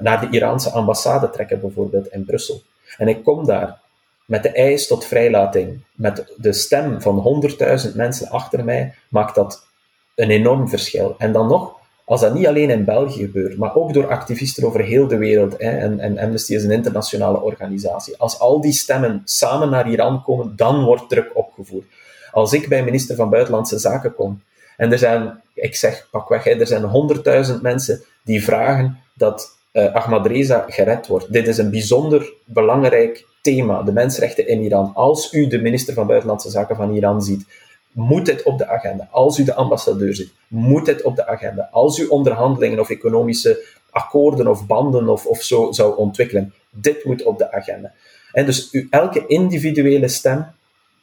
naar 0.00 0.20
de 0.20 0.28
Iraanse 0.30 0.70
ambassade 0.70 1.30
trekken, 1.30 1.60
bijvoorbeeld 1.60 2.06
in 2.06 2.24
Brussel, 2.24 2.62
en 2.96 3.08
ik 3.08 3.24
kom 3.24 3.46
daar 3.46 3.80
met 4.24 4.42
de 4.42 4.48
eis 4.48 4.86
tot 4.86 5.04
vrijlating, 5.04 5.80
met 5.92 6.32
de 6.36 6.52
stem 6.52 7.00
van 7.00 7.42
100.000 7.88 7.94
mensen 7.94 8.28
achter 8.28 8.64
mij, 8.64 8.94
maakt 9.08 9.34
dat 9.34 9.66
een 10.14 10.30
enorm 10.30 10.68
verschil. 10.68 11.14
En 11.18 11.32
dan 11.32 11.48
nog, 11.48 11.72
als 12.04 12.20
dat 12.20 12.34
niet 12.34 12.46
alleen 12.46 12.70
in 12.70 12.84
België 12.84 13.20
gebeurt, 13.20 13.58
maar 13.58 13.74
ook 13.74 13.92
door 13.92 14.08
activisten 14.08 14.66
over 14.66 14.80
heel 14.80 15.06
de 15.06 15.16
wereld, 15.16 15.52
hè, 15.52 15.78
en, 15.78 16.00
en 16.00 16.18
Amnesty 16.18 16.54
is 16.54 16.64
een 16.64 16.70
internationale 16.70 17.40
organisatie, 17.40 18.16
als 18.18 18.38
al 18.38 18.60
die 18.60 18.72
stemmen 18.72 19.22
samen 19.24 19.70
naar 19.70 19.90
Iran 19.90 20.22
komen, 20.22 20.56
dan 20.56 20.84
wordt 20.84 21.08
druk 21.08 21.30
opgevoerd. 21.36 21.86
Als 22.30 22.52
ik 22.52 22.68
bij 22.68 22.84
minister 22.84 23.16
van 23.16 23.30
Buitenlandse 23.30 23.78
Zaken 23.78 24.14
kom, 24.14 24.42
en 24.76 24.92
er 24.92 24.98
zijn, 24.98 25.42
ik 25.54 25.76
zeg 25.76 26.08
pakweg, 26.10 26.46
er 26.46 26.66
zijn 26.66 26.82
honderdduizend 26.82 27.62
mensen 27.62 28.02
die 28.24 28.44
vragen 28.44 28.98
dat 29.14 29.56
uh, 29.72 29.94
Ahmadreza 29.94 30.64
gered 30.68 31.06
wordt. 31.06 31.32
Dit 31.32 31.48
is 31.48 31.58
een 31.58 31.70
bijzonder 31.70 32.32
belangrijk 32.44 33.26
thema, 33.44 33.82
de 33.82 33.92
mensenrechten 33.92 34.48
in 34.48 34.60
Iran. 34.60 34.90
Als 34.94 35.32
u 35.32 35.46
de 35.46 35.60
minister 35.60 35.94
van 35.94 36.06
Buitenlandse 36.06 36.50
Zaken 36.50 36.76
van 36.76 36.94
Iran 36.94 37.22
ziet, 37.22 37.44
moet 37.92 38.26
het 38.26 38.42
op 38.42 38.58
de 38.58 38.68
agenda. 38.68 39.08
Als 39.10 39.38
u 39.38 39.44
de 39.44 39.54
ambassadeur 39.54 40.14
ziet, 40.14 40.32
moet 40.48 40.86
het 40.86 41.02
op 41.02 41.16
de 41.16 41.26
agenda. 41.26 41.68
Als 41.72 41.98
u 41.98 42.06
onderhandelingen 42.06 42.80
of 42.80 42.90
economische 42.90 43.64
akkoorden 43.90 44.46
of 44.46 44.66
banden 44.66 45.08
of, 45.08 45.26
of 45.26 45.42
zo 45.42 45.72
zou 45.72 45.96
ontwikkelen, 45.96 46.52
dit 46.70 47.04
moet 47.04 47.22
op 47.22 47.38
de 47.38 47.52
agenda. 47.52 47.92
En 48.32 48.46
dus 48.46 48.70
elke 48.90 49.26
individuele 49.26 50.08
stem 50.08 50.46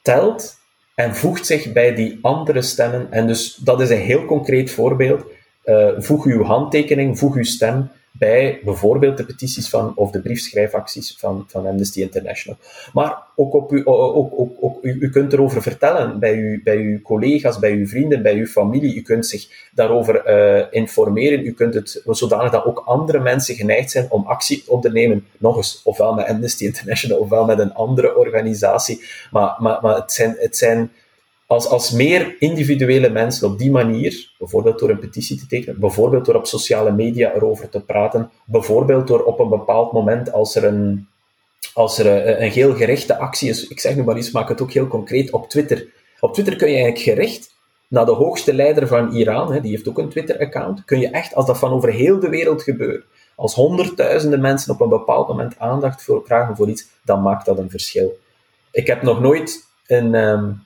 telt 0.02 0.56
en 0.94 1.14
voegt 1.14 1.46
zich 1.46 1.72
bij 1.72 1.94
die 1.94 2.18
andere 2.22 2.62
stemmen. 2.62 3.06
En 3.10 3.26
dus 3.26 3.54
dat 3.54 3.80
is 3.80 3.90
een 3.90 3.98
heel 3.98 4.24
concreet 4.24 4.70
voorbeeld. 4.70 5.24
Uh, 5.64 5.88
voeg 5.98 6.24
uw 6.24 6.42
handtekening, 6.42 7.18
voeg 7.18 7.34
uw 7.34 7.44
stem 7.44 7.90
bij 8.22 8.60
bijvoorbeeld 8.64 9.16
de 9.16 9.24
petities 9.24 9.68
van, 9.68 9.92
of 9.96 10.10
de 10.10 10.20
briefschrijfacties 10.20 11.16
van, 11.18 11.44
van 11.48 11.66
Amnesty 11.66 12.00
International. 12.00 12.58
Maar 12.92 13.22
ook, 13.36 13.54
op 13.54 13.72
u, 13.72 13.82
ook, 13.84 14.32
ook, 14.36 14.50
ook, 14.60 14.78
u, 14.82 15.10
kunt 15.10 15.32
erover 15.32 15.62
vertellen 15.62 16.18
bij, 16.18 16.34
u, 16.34 16.60
bij 16.64 16.76
uw 16.76 17.00
collega's, 17.00 17.58
bij 17.58 17.72
uw 17.72 17.86
vrienden, 17.86 18.22
bij 18.22 18.34
uw 18.34 18.46
familie. 18.46 18.96
U 18.96 19.02
kunt 19.02 19.26
zich 19.26 19.48
daarover 19.74 20.22
uh, 20.26 20.66
informeren. 20.70 21.46
U 21.46 21.52
kunt 21.52 21.74
het 21.74 22.02
zodanig 22.06 22.50
dat 22.50 22.64
ook 22.64 22.82
andere 22.86 23.20
mensen 23.20 23.54
geneigd 23.54 23.90
zijn 23.90 24.06
om 24.08 24.26
actie 24.26 24.64
te 24.64 24.70
ondernemen. 24.70 25.26
Nog 25.38 25.56
eens, 25.56 25.80
ofwel 25.84 26.14
met 26.14 26.26
Amnesty 26.26 26.64
International, 26.64 27.18
ofwel 27.18 27.44
met 27.44 27.58
een 27.58 27.74
andere 27.74 28.16
organisatie. 28.16 29.04
Maar, 29.30 29.56
maar, 29.58 29.78
maar 29.82 29.94
het 29.94 30.12
zijn... 30.12 30.36
Het 30.38 30.56
zijn 30.56 30.90
als, 31.52 31.68
als 31.68 31.90
meer 31.90 32.36
individuele 32.38 33.08
mensen 33.10 33.48
op 33.48 33.58
die 33.58 33.70
manier, 33.70 34.32
bijvoorbeeld 34.38 34.78
door 34.78 34.90
een 34.90 34.98
petitie 34.98 35.38
te 35.38 35.46
tekenen, 35.46 35.80
bijvoorbeeld 35.80 36.24
door 36.24 36.34
op 36.34 36.46
sociale 36.46 36.92
media 36.92 37.34
erover 37.34 37.68
te 37.68 37.80
praten, 37.80 38.30
bijvoorbeeld 38.44 39.06
door 39.06 39.22
op 39.22 39.38
een 39.38 39.48
bepaald 39.48 39.92
moment, 39.92 40.32
als 40.32 40.54
er 40.54 40.64
een, 40.64 41.08
als 41.74 41.98
er 41.98 42.40
een, 42.42 42.50
gerichte 42.76 43.18
actie 43.18 43.48
is, 43.48 43.68
ik 43.68 43.80
zeg 43.80 43.96
nu 43.96 44.04
maar 44.04 44.16
iets, 44.16 44.30
maak 44.30 44.48
het 44.48 44.62
ook 44.62 44.72
heel 44.72 44.86
concreet, 44.86 45.30
op 45.30 45.48
Twitter. 45.48 45.86
Op 46.20 46.32
Twitter 46.32 46.56
kun 46.56 46.68
je 46.68 46.74
eigenlijk 46.74 47.04
gericht 47.04 47.54
naar 47.88 48.04
de 48.04 48.12
hoogste 48.12 48.54
leider 48.54 48.86
van 48.86 49.12
Iran, 49.12 49.52
hè, 49.52 49.60
die 49.60 49.70
heeft 49.70 49.88
ook 49.88 49.98
een 49.98 50.08
Twitter-account, 50.08 50.84
kun 50.84 51.00
je 51.00 51.10
echt, 51.10 51.34
als 51.34 51.46
dat 51.46 51.58
van 51.58 51.72
over 51.72 51.92
heel 51.92 52.20
de 52.20 52.28
wereld 52.28 52.62
gebeurt, 52.62 53.04
als 53.36 53.54
honderdduizenden 53.54 54.40
mensen 54.40 54.74
op 54.74 54.80
een 54.80 54.88
bepaald 54.88 55.28
moment 55.28 55.58
aandacht 55.58 56.02
voor, 56.02 56.22
vragen 56.24 56.56
voor 56.56 56.68
iets, 56.68 56.86
dan 57.04 57.22
maakt 57.22 57.46
dat 57.46 57.58
een 57.58 57.70
verschil. 57.70 58.18
Ik 58.70 58.86
heb 58.86 59.02
nog 59.02 59.20
nooit 59.20 59.66
een, 59.86 60.14
um, 60.14 60.64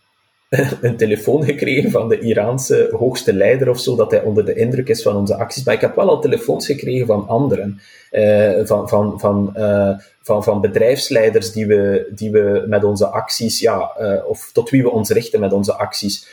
een 0.81 0.97
telefoon 0.97 1.45
gekregen 1.45 1.91
van 1.91 2.09
de 2.09 2.19
Iraanse 2.19 2.89
hoogste 2.99 3.33
leider 3.33 3.71
of 3.71 3.81
zo, 3.81 3.97
dat 3.97 4.11
hij 4.11 4.23
onder 4.23 4.45
de 4.45 4.55
indruk 4.55 4.89
is 4.89 5.03
van 5.03 5.17
onze 5.17 5.37
acties. 5.37 5.65
Maar 5.65 5.75
ik 5.75 5.81
heb 5.81 5.95
wel 5.95 6.09
al 6.09 6.21
telefoons 6.21 6.67
gekregen 6.67 7.07
van 7.07 7.29
anderen, 7.29 7.81
uh, 8.13 8.61
van, 8.65 8.89
van, 8.89 9.21
van, 9.21 9.55
uh, 9.57 9.99
van, 10.23 10.45
van 10.45 10.61
bedrijfsleiders 10.61 11.53
die 11.53 11.67
we, 11.67 12.13
die 12.15 12.31
we 12.31 12.65
met 12.69 12.85
onze 12.85 13.07
acties, 13.07 13.61
ja, 13.61 13.97
uh, 14.01 14.29
of 14.29 14.51
tot 14.53 14.71
wie 14.71 14.83
we 14.83 14.91
ons 14.91 15.11
richten 15.11 15.41
met 15.41 15.53
onze 15.53 15.75
acties. 15.75 16.29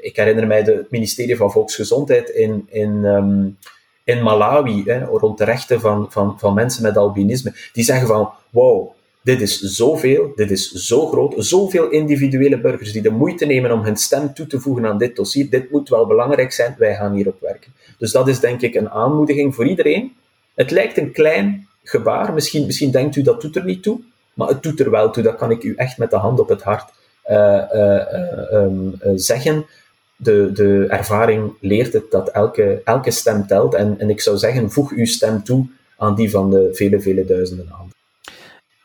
ik 0.00 0.16
herinner 0.16 0.46
mij 0.46 0.62
de, 0.62 0.72
het 0.72 0.90
ministerie 0.90 1.36
van 1.36 1.52
Volksgezondheid 1.52 2.28
in, 2.28 2.66
in, 2.70 3.04
um, 3.04 3.56
in 4.04 4.22
Malawi, 4.22 4.82
hè, 4.86 5.04
rond 5.04 5.38
de 5.38 5.44
rechten 5.44 5.80
van, 5.80 6.06
van, 6.10 6.38
van 6.38 6.54
mensen 6.54 6.82
met 6.82 6.96
albinisme. 6.96 7.52
Die 7.72 7.84
zeggen 7.84 8.06
van, 8.06 8.30
wow, 8.50 8.90
dit 9.28 9.40
is 9.40 9.60
zoveel, 9.60 10.32
dit 10.34 10.50
is 10.50 10.70
zo 10.72 11.06
groot, 11.06 11.34
zoveel 11.36 11.88
individuele 11.88 12.60
burgers 12.60 12.92
die 12.92 13.02
de 13.02 13.10
moeite 13.10 13.46
nemen 13.46 13.72
om 13.72 13.82
hun 13.84 13.96
stem 13.96 14.34
toe 14.34 14.46
te 14.46 14.60
voegen 14.60 14.86
aan 14.86 14.98
dit 14.98 15.16
dossier. 15.16 15.50
Dit 15.50 15.70
moet 15.70 15.88
wel 15.88 16.06
belangrijk 16.06 16.52
zijn, 16.52 16.74
wij 16.78 16.94
gaan 16.94 17.14
hierop 17.14 17.40
werken. 17.40 17.72
Dus 17.98 18.12
dat 18.12 18.28
is 18.28 18.40
denk 18.40 18.60
ik 18.60 18.74
een 18.74 18.90
aanmoediging 18.90 19.54
voor 19.54 19.66
iedereen. 19.66 20.12
Het 20.54 20.70
lijkt 20.70 20.96
een 20.96 21.12
klein 21.12 21.68
gebaar, 21.82 22.34
misschien, 22.34 22.66
misschien 22.66 22.90
denkt 22.90 23.16
u 23.16 23.22
dat 23.22 23.40
doet 23.40 23.56
er 23.56 23.64
niet 23.64 23.82
toe, 23.82 24.00
maar 24.34 24.48
het 24.48 24.62
doet 24.62 24.80
er 24.80 24.90
wel 24.90 25.10
toe, 25.10 25.22
dat 25.22 25.36
kan 25.36 25.50
ik 25.50 25.62
u 25.62 25.74
echt 25.76 25.98
met 25.98 26.10
de 26.10 26.16
hand 26.16 26.40
op 26.40 26.48
het 26.48 26.62
hart 26.62 26.90
uh, 27.30 27.62
uh, 27.74 28.52
um, 28.52 28.94
zeggen. 29.14 29.66
De, 30.16 30.50
de 30.52 30.86
ervaring 30.88 31.52
leert 31.60 31.92
het 31.92 32.10
dat 32.10 32.28
elke, 32.28 32.80
elke 32.84 33.10
stem 33.10 33.46
telt. 33.46 33.74
En, 33.74 33.94
en 33.98 34.10
ik 34.10 34.20
zou 34.20 34.36
zeggen, 34.36 34.70
voeg 34.70 34.90
uw 34.90 35.06
stem 35.06 35.44
toe 35.44 35.66
aan 35.96 36.14
die 36.14 36.30
van 36.30 36.50
de 36.50 36.68
vele, 36.72 37.00
vele 37.00 37.24
duizenden 37.24 37.70
anderen. 37.70 37.97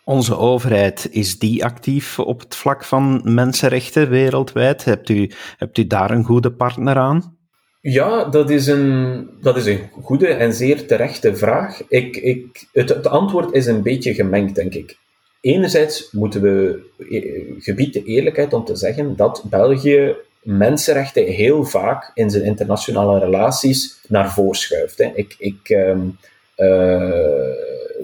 Onze 0.06 0.38
overheid, 0.38 1.08
is 1.12 1.40
die 1.40 1.66
actief 1.66 2.20
op 2.20 2.40
het 2.40 2.56
vlak 2.56 2.84
van 2.84 3.22
mensenrechten 3.24 4.10
wereldwijd? 4.10 4.84
Hebt 4.86 5.10
u, 5.10 5.32
hebt 5.58 5.78
u 5.78 5.88
daar 5.88 6.12
een 6.12 6.24
goede 6.24 6.52
partner 6.52 6.98
aan? 6.98 7.38
Ja, 7.82 8.26
dat 8.26 8.50
is 8.50 8.68
een, 8.68 9.30
dat 9.42 9.58
is 9.58 9.66
een 9.66 9.90
goede 10.02 10.28
en 10.28 10.54
zeer 10.54 10.88
terechte 10.88 11.36
vraag. 11.36 11.82
Ik, 11.88 12.16
ik, 12.16 12.68
het, 12.72 12.90
het 12.90 13.08
antwoord 13.08 13.54
is 13.54 13.66
een 13.66 13.82
beetje 13.82 14.14
gemengd, 14.14 14.56
denk 14.56 14.74
ik. 14.74 14.98
Enerzijds 15.42 16.12
moeten 16.12 16.42
we 16.42 16.84
eh, 17.10 17.64
gebied 17.64 17.94
de 17.94 18.04
eerlijkheid 18.04 18.54
om 18.54 18.66
te 18.66 18.76
zeggen 18.76 19.16
dat 19.16 19.44
België 19.50 20.16
mensenrechten 20.42 21.26
heel 21.26 21.64
vaak 21.64 22.12
in 22.14 22.30
zijn 22.30 22.44
internationale 22.44 23.20
relaties 23.20 24.00
naar 24.08 24.34
voren 24.34 24.56
schuift. 24.56 25.00
Ik, 25.00 25.36
ik, 25.38 25.70
um, 25.70 26.18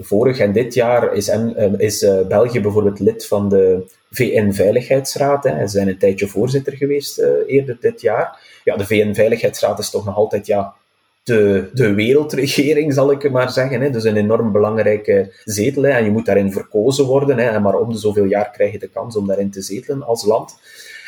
vorig 0.00 0.38
en 0.38 0.52
dit 0.52 0.74
jaar 0.74 1.14
is, 1.14 1.28
eh, 1.28 1.72
is 1.76 2.02
uh, 2.02 2.20
België 2.20 2.60
bijvoorbeeld 2.60 2.98
lid 2.98 3.26
van 3.26 3.48
de 3.48 3.82
VN-veiligheidsraad. 4.10 5.44
Ze 5.44 5.66
zijn 5.66 5.88
een 5.88 5.98
tijdje 5.98 6.26
voorzitter 6.26 6.72
geweest 6.72 7.18
uh, 7.18 7.28
eerder 7.46 7.76
dit 7.80 8.00
jaar. 8.00 8.38
Ja, 8.64 8.76
de 8.76 8.86
VN-veiligheidsraad 8.86 9.78
is 9.78 9.90
toch 9.90 10.04
nog 10.04 10.16
altijd 10.16 10.46
ja, 10.46 10.74
de, 11.22 11.70
de 11.72 11.94
wereldregering, 11.94 12.94
zal 12.94 13.10
ik 13.10 13.30
maar 13.30 13.50
zeggen. 13.50 13.80
Hè. 13.80 13.90
Dus 13.90 14.04
een 14.04 14.16
enorm 14.16 14.52
belangrijke 14.52 15.32
zetel. 15.44 15.82
Hè. 15.82 15.90
En 15.90 16.04
je 16.04 16.10
moet 16.10 16.26
daarin 16.26 16.52
verkozen 16.52 17.04
worden. 17.04 17.38
Hè. 17.38 17.48
En 17.48 17.62
maar 17.62 17.78
om 17.78 17.92
de 17.92 17.98
zoveel 17.98 18.24
jaar 18.24 18.50
krijg 18.50 18.72
je 18.72 18.78
de 18.78 18.88
kans 18.88 19.16
om 19.16 19.26
daarin 19.26 19.50
te 19.50 19.62
zetelen 19.62 20.02
als 20.02 20.24
land. 20.24 20.58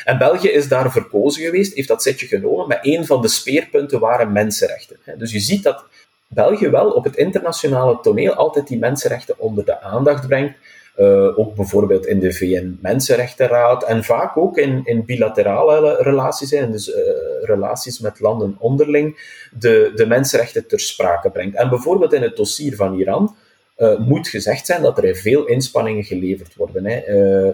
En 0.03 0.17
België 0.17 0.49
is 0.49 0.67
daar 0.67 0.91
verkozen 0.91 1.43
geweest, 1.43 1.73
heeft 1.73 1.87
dat 1.87 2.03
zetje 2.03 2.27
genomen, 2.27 2.67
maar 2.67 2.79
een 2.81 3.05
van 3.05 3.21
de 3.21 3.27
speerpunten 3.27 3.99
waren 3.99 4.31
mensenrechten. 4.31 4.97
Dus 5.17 5.31
je 5.31 5.39
ziet 5.39 5.63
dat 5.63 5.85
België 6.33 6.69
wel 6.69 6.89
op 6.91 7.03
het 7.03 7.15
internationale 7.15 7.99
toneel 8.01 8.33
altijd 8.33 8.67
die 8.67 8.79
mensenrechten 8.79 9.35
onder 9.37 9.65
de 9.65 9.81
aandacht 9.81 10.27
brengt. 10.27 10.57
Uh, 10.97 11.39
ook 11.39 11.55
bijvoorbeeld 11.55 12.05
in 12.05 12.19
de 12.19 12.33
VN-Mensenrechtenraad 12.33 13.83
en 13.83 14.03
vaak 14.03 14.37
ook 14.37 14.57
in, 14.57 14.81
in 14.83 15.05
bilaterale 15.05 15.95
relaties, 16.01 16.51
en 16.51 16.71
dus 16.71 16.87
uh, 16.87 16.95
relaties 17.41 17.99
met 17.99 18.19
landen 18.19 18.55
onderling, 18.59 19.17
de, 19.59 19.91
de 19.95 20.05
mensenrechten 20.05 20.67
ter 20.67 20.79
sprake 20.79 21.29
brengt. 21.29 21.55
En 21.55 21.69
bijvoorbeeld 21.69 22.13
in 22.13 22.21
het 22.21 22.35
dossier 22.35 22.75
van 22.75 22.93
Iran 22.99 23.35
uh, 23.77 23.99
moet 23.99 24.27
gezegd 24.27 24.65
zijn 24.65 24.81
dat 24.81 25.03
er 25.03 25.15
veel 25.15 25.45
inspanningen 25.45 26.03
geleverd 26.03 26.55
worden. 26.55 26.85
Hè. 26.85 27.53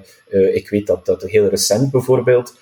ik 0.54 0.70
weet 0.70 0.88
dat, 0.88 1.06
dat 1.06 1.24
heel 1.24 1.48
recent 1.48 1.92
bijvoorbeeld 1.92 2.54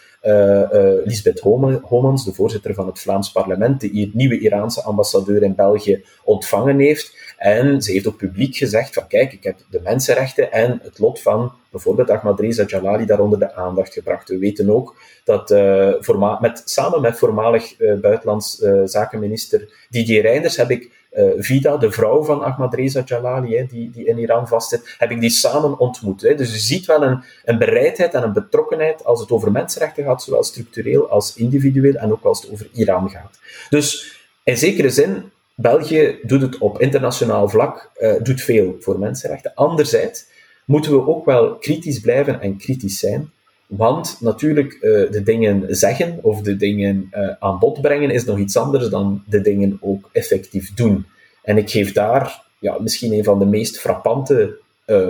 Lisbeth 1.03 1.39
Homans, 1.81 2.25
de 2.25 2.33
voorzitter 2.33 2.73
van 2.73 2.87
het 2.87 2.99
Vlaams 2.99 3.31
parlement, 3.31 3.81
de 3.81 4.11
nieuwe 4.13 4.39
Iraanse 4.39 4.81
ambassadeur 4.81 5.43
in 5.43 5.55
België, 5.55 6.03
ontvangen 6.23 6.79
heeft. 6.79 7.15
En 7.37 7.81
ze 7.81 7.91
heeft 7.91 8.07
ook 8.07 8.17
publiek 8.17 8.55
gezegd 8.55 8.93
van 8.93 9.07
kijk, 9.07 9.33
ik 9.33 9.43
heb 9.43 9.57
de 9.69 9.81
mensenrechten 9.83 10.51
en 10.51 10.79
het 10.83 10.99
lot 10.99 11.21
van 11.21 11.51
bijvoorbeeld 11.71 12.09
Ahmadreza 12.09 12.63
Jalali 12.63 13.05
daar 13.05 13.19
onder 13.19 13.39
de 13.39 13.53
aandacht 13.53 13.93
gebracht. 13.93 14.29
We 14.29 14.37
weten 14.37 14.69
ook 14.69 14.95
dat 15.23 15.51
uh, 15.51 16.39
met, 16.39 16.61
samen 16.65 17.01
met 17.01 17.17
voormalig 17.17 17.79
uh, 17.79 17.99
buitenlands 17.99 18.57
zakenminister 18.85 19.85
Didier 19.89 20.21
Reinders 20.21 20.57
heb 20.57 20.71
ik 20.71 20.96
Vida, 21.37 21.77
de 21.77 21.91
vrouw 21.91 22.23
van 22.23 22.43
Ahmadreza 22.43 23.01
Jalali, 23.05 23.57
hè, 23.57 23.65
die, 23.65 23.89
die 23.89 24.05
in 24.05 24.17
Iran 24.17 24.47
vastzit, 24.47 24.95
heb 24.97 25.11
ik 25.11 25.19
die 25.19 25.29
samen 25.29 25.79
ontmoet. 25.79 26.19
Dus 26.19 26.51
je 26.51 26.59
ziet 26.59 26.85
wel 26.85 27.03
een, 27.03 27.23
een 27.45 27.57
bereidheid 27.57 28.13
en 28.13 28.23
een 28.23 28.33
betrokkenheid 28.33 29.05
als 29.05 29.19
het 29.19 29.31
over 29.31 29.51
mensenrechten 29.51 30.03
gaat, 30.03 30.23
zowel 30.23 30.43
structureel 30.43 31.09
als 31.09 31.35
individueel 31.35 31.95
en 31.95 32.11
ook 32.11 32.23
als 32.23 32.41
het 32.41 32.51
over 32.51 32.67
Iran 32.73 33.09
gaat. 33.09 33.39
Dus 33.69 34.19
in 34.43 34.57
zekere 34.57 34.89
zin 34.89 35.31
België 35.55 36.19
doet 36.23 36.41
het 36.41 36.57
op 36.57 36.81
internationaal 36.81 37.49
vlak, 37.49 37.91
uh, 37.97 38.13
doet 38.23 38.41
veel 38.41 38.75
voor 38.79 38.99
mensenrechten. 38.99 39.51
Anderzijds 39.55 40.25
moeten 40.65 40.91
we 40.91 41.07
ook 41.07 41.25
wel 41.25 41.57
kritisch 41.57 41.99
blijven 41.99 42.41
en 42.41 42.57
kritisch 42.57 42.99
zijn. 42.99 43.31
Want 43.67 44.17
natuurlijk, 44.19 44.73
uh, 44.73 45.11
de 45.11 45.23
dingen 45.23 45.75
zeggen 45.75 46.19
of 46.21 46.41
de 46.41 46.55
dingen 46.55 47.09
uh, 47.11 47.29
aan 47.39 47.59
bod 47.59 47.81
brengen 47.81 48.09
is 48.09 48.25
nog 48.25 48.37
iets 48.37 48.57
anders 48.57 48.89
dan 48.89 49.23
de 49.25 49.41
dingen 49.41 49.77
ook 49.81 50.09
effectief 50.11 50.73
doen. 50.73 51.05
En 51.43 51.57
ik 51.57 51.69
geef 51.69 51.93
daar 51.93 52.43
ja, 52.59 52.77
misschien 52.79 53.13
een 53.13 53.23
van 53.23 53.39
de 53.39 53.45
meest 53.45 53.79
frappante 53.79 54.57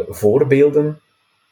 voorbeelden 0.09 0.99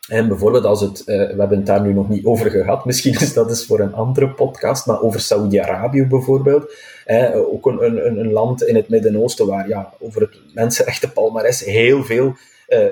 en 0.07 0.27
bijvoorbeeld 0.27 0.65
als 0.65 0.81
het, 0.81 1.03
we 1.03 1.13
hebben 1.13 1.57
het 1.57 1.65
daar 1.65 1.81
nu 1.81 1.93
nog 1.93 2.09
niet 2.09 2.25
over 2.25 2.51
gehad, 2.51 2.85
misschien 2.85 3.13
is 3.13 3.33
dat 3.33 3.49
eens 3.49 3.65
voor 3.65 3.79
een 3.79 3.93
andere 3.93 4.29
podcast, 4.29 4.85
maar 4.85 5.01
over 5.01 5.19
Saudi-Arabië 5.19 6.05
bijvoorbeeld. 6.05 6.73
Eh, 7.05 7.35
ook 7.35 7.65
een, 7.65 7.85
een, 7.85 8.19
een, 8.19 8.31
land 8.31 8.63
in 8.63 8.75
het 8.75 8.89
Midden-Oosten 8.89 9.47
waar 9.47 9.67
ja, 9.67 9.93
over 9.99 10.21
het 10.21 10.37
mensenrechten 10.53 11.13
palmares 11.13 11.63
heel 11.63 12.03
veel 12.03 12.35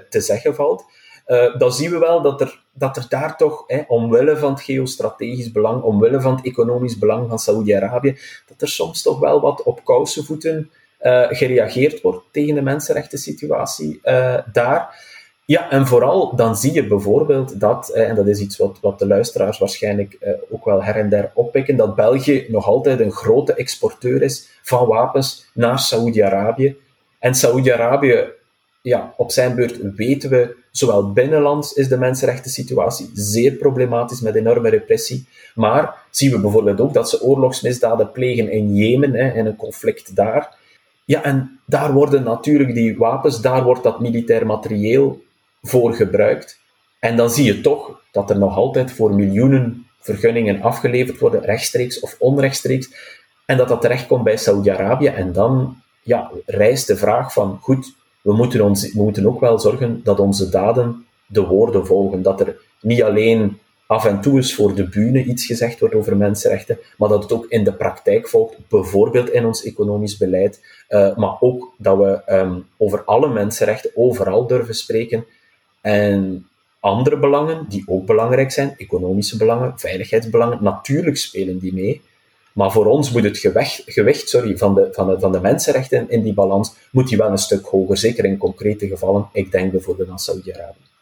te 0.09 0.21
zeggen 0.21 0.55
valt. 0.55 0.85
Dan 1.57 1.73
zien 1.73 1.91
we 1.91 1.97
wel 1.97 2.21
dat 2.21 2.41
er, 2.41 2.63
dat 2.73 2.97
er 2.97 3.05
daar 3.09 3.37
toch, 3.37 3.63
eh, 3.67 3.79
omwille 3.87 4.37
van 4.37 4.51
het 4.51 4.61
geostrategisch 4.61 5.51
belang, 5.51 5.81
omwille 5.81 6.21
van 6.21 6.35
het 6.35 6.45
economisch 6.45 6.97
belang 6.97 7.29
van 7.29 7.39
Saudi-Arabië, 7.39 8.17
dat 8.47 8.61
er 8.61 8.69
soms 8.69 9.01
toch 9.01 9.19
wel 9.19 9.41
wat 9.41 9.63
op 9.63 9.83
kousenvoeten 9.83 10.71
gereageerd 11.29 12.01
wordt 12.01 12.23
tegen 12.31 12.55
de 12.55 12.61
mensenrechten 12.61 13.17
situatie 13.17 14.01
daar. 14.51 14.95
Ja, 15.45 15.69
en 15.69 15.87
vooral 15.87 16.35
dan 16.35 16.55
zie 16.55 16.73
je 16.73 16.87
bijvoorbeeld 16.87 17.59
dat, 17.59 17.89
en 17.89 18.15
dat 18.15 18.27
is 18.27 18.39
iets 18.39 18.57
wat, 18.57 18.77
wat 18.81 18.99
de 18.99 19.07
luisteraars 19.07 19.57
waarschijnlijk 19.57 20.13
eh, 20.13 20.33
ook 20.49 20.65
wel 20.65 20.83
her 20.83 20.95
en 20.95 21.09
der 21.09 21.31
oppikken, 21.33 21.75
dat 21.75 21.95
België 21.95 22.45
nog 22.49 22.67
altijd 22.67 22.99
een 22.99 23.11
grote 23.11 23.53
exporteur 23.53 24.21
is 24.21 24.49
van 24.61 24.87
wapens 24.87 25.49
naar 25.53 25.79
Saoedi-Arabië. 25.79 26.77
En 27.19 27.35
Saoedi-Arabië, 27.35 28.25
ja, 28.83 29.13
op 29.17 29.31
zijn 29.31 29.55
beurt 29.55 29.95
weten 29.95 30.29
we, 30.29 30.55
zowel 30.71 31.11
binnenlands 31.11 31.73
is 31.73 31.87
de 31.87 31.97
mensenrechten 31.97 32.51
situatie 32.51 33.09
zeer 33.13 33.51
problematisch 33.51 34.21
met 34.21 34.35
enorme 34.35 34.69
repressie, 34.69 35.27
maar 35.55 35.95
zien 36.09 36.31
we 36.31 36.39
bijvoorbeeld 36.39 36.81
ook 36.81 36.93
dat 36.93 37.09
ze 37.09 37.21
oorlogsmisdaden 37.21 38.11
plegen 38.11 38.51
in 38.51 38.75
Jemen, 38.75 39.13
hè, 39.13 39.33
in 39.33 39.45
een 39.45 39.55
conflict 39.55 40.15
daar. 40.15 40.55
Ja, 41.05 41.23
en 41.23 41.59
daar 41.65 41.93
worden 41.93 42.23
natuurlijk 42.23 42.73
die 42.73 42.97
wapens, 42.97 43.41
daar 43.41 43.63
wordt 43.63 43.83
dat 43.83 43.99
militair 43.99 44.45
materieel 44.45 45.23
voor 45.61 45.93
gebruikt. 45.93 46.59
En 46.99 47.15
dan 47.15 47.29
zie 47.29 47.45
je 47.45 47.61
toch 47.61 48.01
dat 48.11 48.29
er 48.29 48.37
nog 48.37 48.55
altijd 48.55 48.91
voor 48.91 49.13
miljoenen 49.13 49.87
vergunningen 49.99 50.61
afgeleverd 50.61 51.19
worden, 51.19 51.41
rechtstreeks 51.41 51.99
of 51.99 52.15
onrechtstreeks, 52.19 52.89
en 53.45 53.57
dat 53.57 53.67
dat 53.67 53.81
terechtkomt 53.81 54.23
bij 54.23 54.37
Saudi-Arabië. 54.37 55.07
En 55.07 55.31
dan 55.31 55.77
ja, 56.01 56.31
rijst 56.45 56.87
de 56.87 56.97
vraag 56.97 57.33
van, 57.33 57.57
goed, 57.61 57.93
we 58.23 58.33
moeten, 58.33 58.61
ons, 58.61 58.93
we 58.93 59.03
moeten 59.03 59.27
ook 59.27 59.39
wel 59.39 59.59
zorgen 59.59 60.01
dat 60.03 60.19
onze 60.19 60.49
daden 60.49 61.05
de 61.25 61.45
woorden 61.45 61.85
volgen. 61.85 62.21
Dat 62.21 62.39
er 62.39 62.57
niet 62.81 63.03
alleen 63.03 63.57
af 63.87 64.05
en 64.05 64.21
toe 64.21 64.35
eens 64.35 64.55
voor 64.55 64.75
de 64.75 64.89
bühne 64.89 65.23
iets 65.23 65.45
gezegd 65.45 65.79
wordt 65.79 65.95
over 65.95 66.17
mensenrechten, 66.17 66.79
maar 66.97 67.09
dat 67.09 67.23
het 67.23 67.31
ook 67.31 67.45
in 67.49 67.63
de 67.63 67.73
praktijk 67.73 68.27
volgt, 68.27 68.55
bijvoorbeeld 68.67 69.29
in 69.29 69.45
ons 69.45 69.63
economisch 69.63 70.17
beleid, 70.17 70.61
uh, 70.89 71.15
maar 71.15 71.35
ook 71.39 71.73
dat 71.77 71.97
we 71.97 72.21
um, 72.27 72.65
over 72.77 73.03
alle 73.03 73.29
mensenrechten 73.29 73.91
overal 73.93 74.47
durven 74.47 74.75
spreken 74.75 75.25
en 75.81 76.47
andere 76.79 77.17
belangen, 77.17 77.65
die 77.69 77.83
ook 77.87 78.05
belangrijk 78.05 78.51
zijn, 78.51 78.75
economische 78.77 79.37
belangen, 79.37 79.73
veiligheidsbelangen, 79.79 80.63
natuurlijk 80.63 81.17
spelen 81.17 81.59
die 81.59 81.73
mee. 81.73 82.01
Maar 82.53 82.71
voor 82.71 82.85
ons 82.85 83.11
moet 83.11 83.23
het 83.23 83.37
gewicht, 83.37 83.83
gewicht 83.85 84.29
sorry, 84.29 84.57
van, 84.57 84.75
de, 84.75 84.89
van, 84.91 85.07
de, 85.07 85.19
van 85.19 85.31
de 85.31 85.39
mensenrechten 85.39 86.09
in 86.09 86.21
die 86.21 86.33
balans 86.33 86.73
moet 86.91 87.07
die 87.07 87.17
wel 87.17 87.29
een 87.29 87.37
stuk 87.37 87.65
hoger, 87.65 87.97
zeker 87.97 88.25
in 88.25 88.37
concrete 88.37 88.87
gevallen. 88.87 89.29
Ik 89.31 89.51
denk 89.51 89.71
bijvoorbeeld 89.71 90.09
aan 90.09 90.19
Saudi-Arabië. 90.19 90.92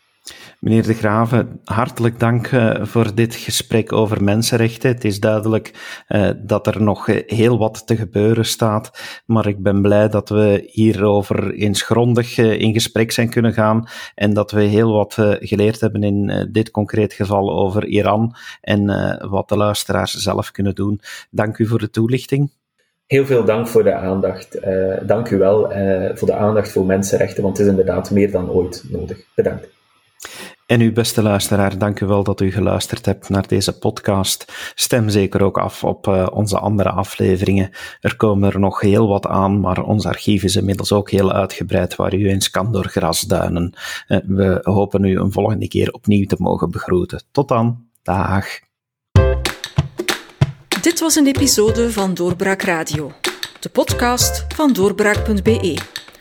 Meneer 0.59 0.83
De 0.83 0.93
Graven, 0.93 1.59
hartelijk 1.63 2.19
dank 2.19 2.51
uh, 2.51 2.85
voor 2.85 3.15
dit 3.15 3.35
gesprek 3.35 3.93
over 3.93 4.23
mensenrechten. 4.23 4.89
Het 4.89 5.03
is 5.03 5.19
duidelijk 5.19 6.03
uh, 6.09 6.29
dat 6.37 6.67
er 6.67 6.81
nog 6.81 7.05
heel 7.25 7.57
wat 7.57 7.87
te 7.87 7.95
gebeuren 7.95 8.45
staat, 8.45 9.21
maar 9.25 9.47
ik 9.47 9.63
ben 9.63 9.81
blij 9.81 10.09
dat 10.09 10.29
we 10.29 10.63
hierover 10.71 11.53
eens 11.53 11.81
grondig 11.81 12.37
in 12.37 12.73
gesprek 12.73 13.11
zijn 13.11 13.29
kunnen 13.29 13.53
gaan 13.53 13.87
en 14.15 14.33
dat 14.33 14.51
we 14.51 14.61
heel 14.61 14.91
wat 14.93 15.13
geleerd 15.39 15.79
hebben 15.79 16.03
in 16.03 16.49
dit 16.51 16.71
concreet 16.71 17.13
geval 17.13 17.51
over 17.51 17.85
Iran 17.85 18.35
en 18.61 18.85
wat 19.29 19.49
de 19.49 19.57
luisteraars 19.57 20.13
zelf 20.13 20.51
kunnen 20.51 20.75
doen. 20.75 21.01
Dank 21.29 21.57
u 21.57 21.67
voor 21.67 21.79
de 21.79 21.89
toelichting. 21.89 22.51
Heel 23.05 23.25
veel 23.25 23.45
dank 23.45 23.67
voor 23.67 23.83
de 23.83 23.93
aandacht. 23.93 24.59
dank 25.07 25.29
u 25.29 25.37
wel 25.37 25.61
voor 26.15 26.27
de 26.27 26.35
aandacht 26.35 26.71
voor 26.71 26.85
mensenrechten, 26.85 27.43
want 27.43 27.57
het 27.57 27.65
is 27.65 27.71
inderdaad 27.71 28.11
meer 28.11 28.31
dan 28.31 28.49
ooit 28.49 28.83
nodig. 28.89 29.17
Bedankt. 29.35 29.79
En 30.65 30.81
uw 30.81 30.93
beste 30.93 31.21
luisteraar, 31.21 31.77
dank 31.77 31.99
u 31.99 32.05
wel 32.05 32.23
dat 32.23 32.41
u 32.41 32.51
geluisterd 32.51 33.05
hebt 33.05 33.29
naar 33.29 33.47
deze 33.47 33.77
podcast. 33.77 34.71
Stem 34.75 35.09
zeker 35.09 35.43
ook 35.43 35.57
af 35.57 35.83
op 35.83 36.07
uh, 36.07 36.27
onze 36.31 36.59
andere 36.59 36.89
afleveringen. 36.89 37.69
Er 38.01 38.15
komen 38.15 38.51
er 38.51 38.59
nog 38.59 38.81
heel 38.81 39.07
wat 39.07 39.27
aan, 39.27 39.59
maar 39.59 39.83
ons 39.83 40.05
archief 40.05 40.43
is 40.43 40.55
inmiddels 40.55 40.91
ook 40.91 41.09
heel 41.11 41.31
uitgebreid, 41.31 41.95
waar 41.95 42.13
u 42.13 42.29
eens 42.29 42.49
kan 42.49 42.71
door 42.71 42.85
grasduinen. 42.85 43.73
Uh, 44.07 44.17
we 44.27 44.59
hopen 44.61 45.03
u 45.03 45.19
een 45.19 45.31
volgende 45.31 45.67
keer 45.67 45.91
opnieuw 45.91 46.25
te 46.25 46.35
mogen 46.39 46.71
begroeten. 46.71 47.23
Tot 47.31 47.47
dan. 47.47 47.85
Dag. 48.03 48.45
Dit 50.81 50.99
was 50.99 51.15
een 51.15 51.27
episode 51.27 51.91
van 51.91 52.13
Doorbraak 52.13 52.61
Radio, 52.61 53.11
de 53.59 53.69
podcast 53.69 54.45
van 54.55 54.73
doorbraak.be. 54.73 56.00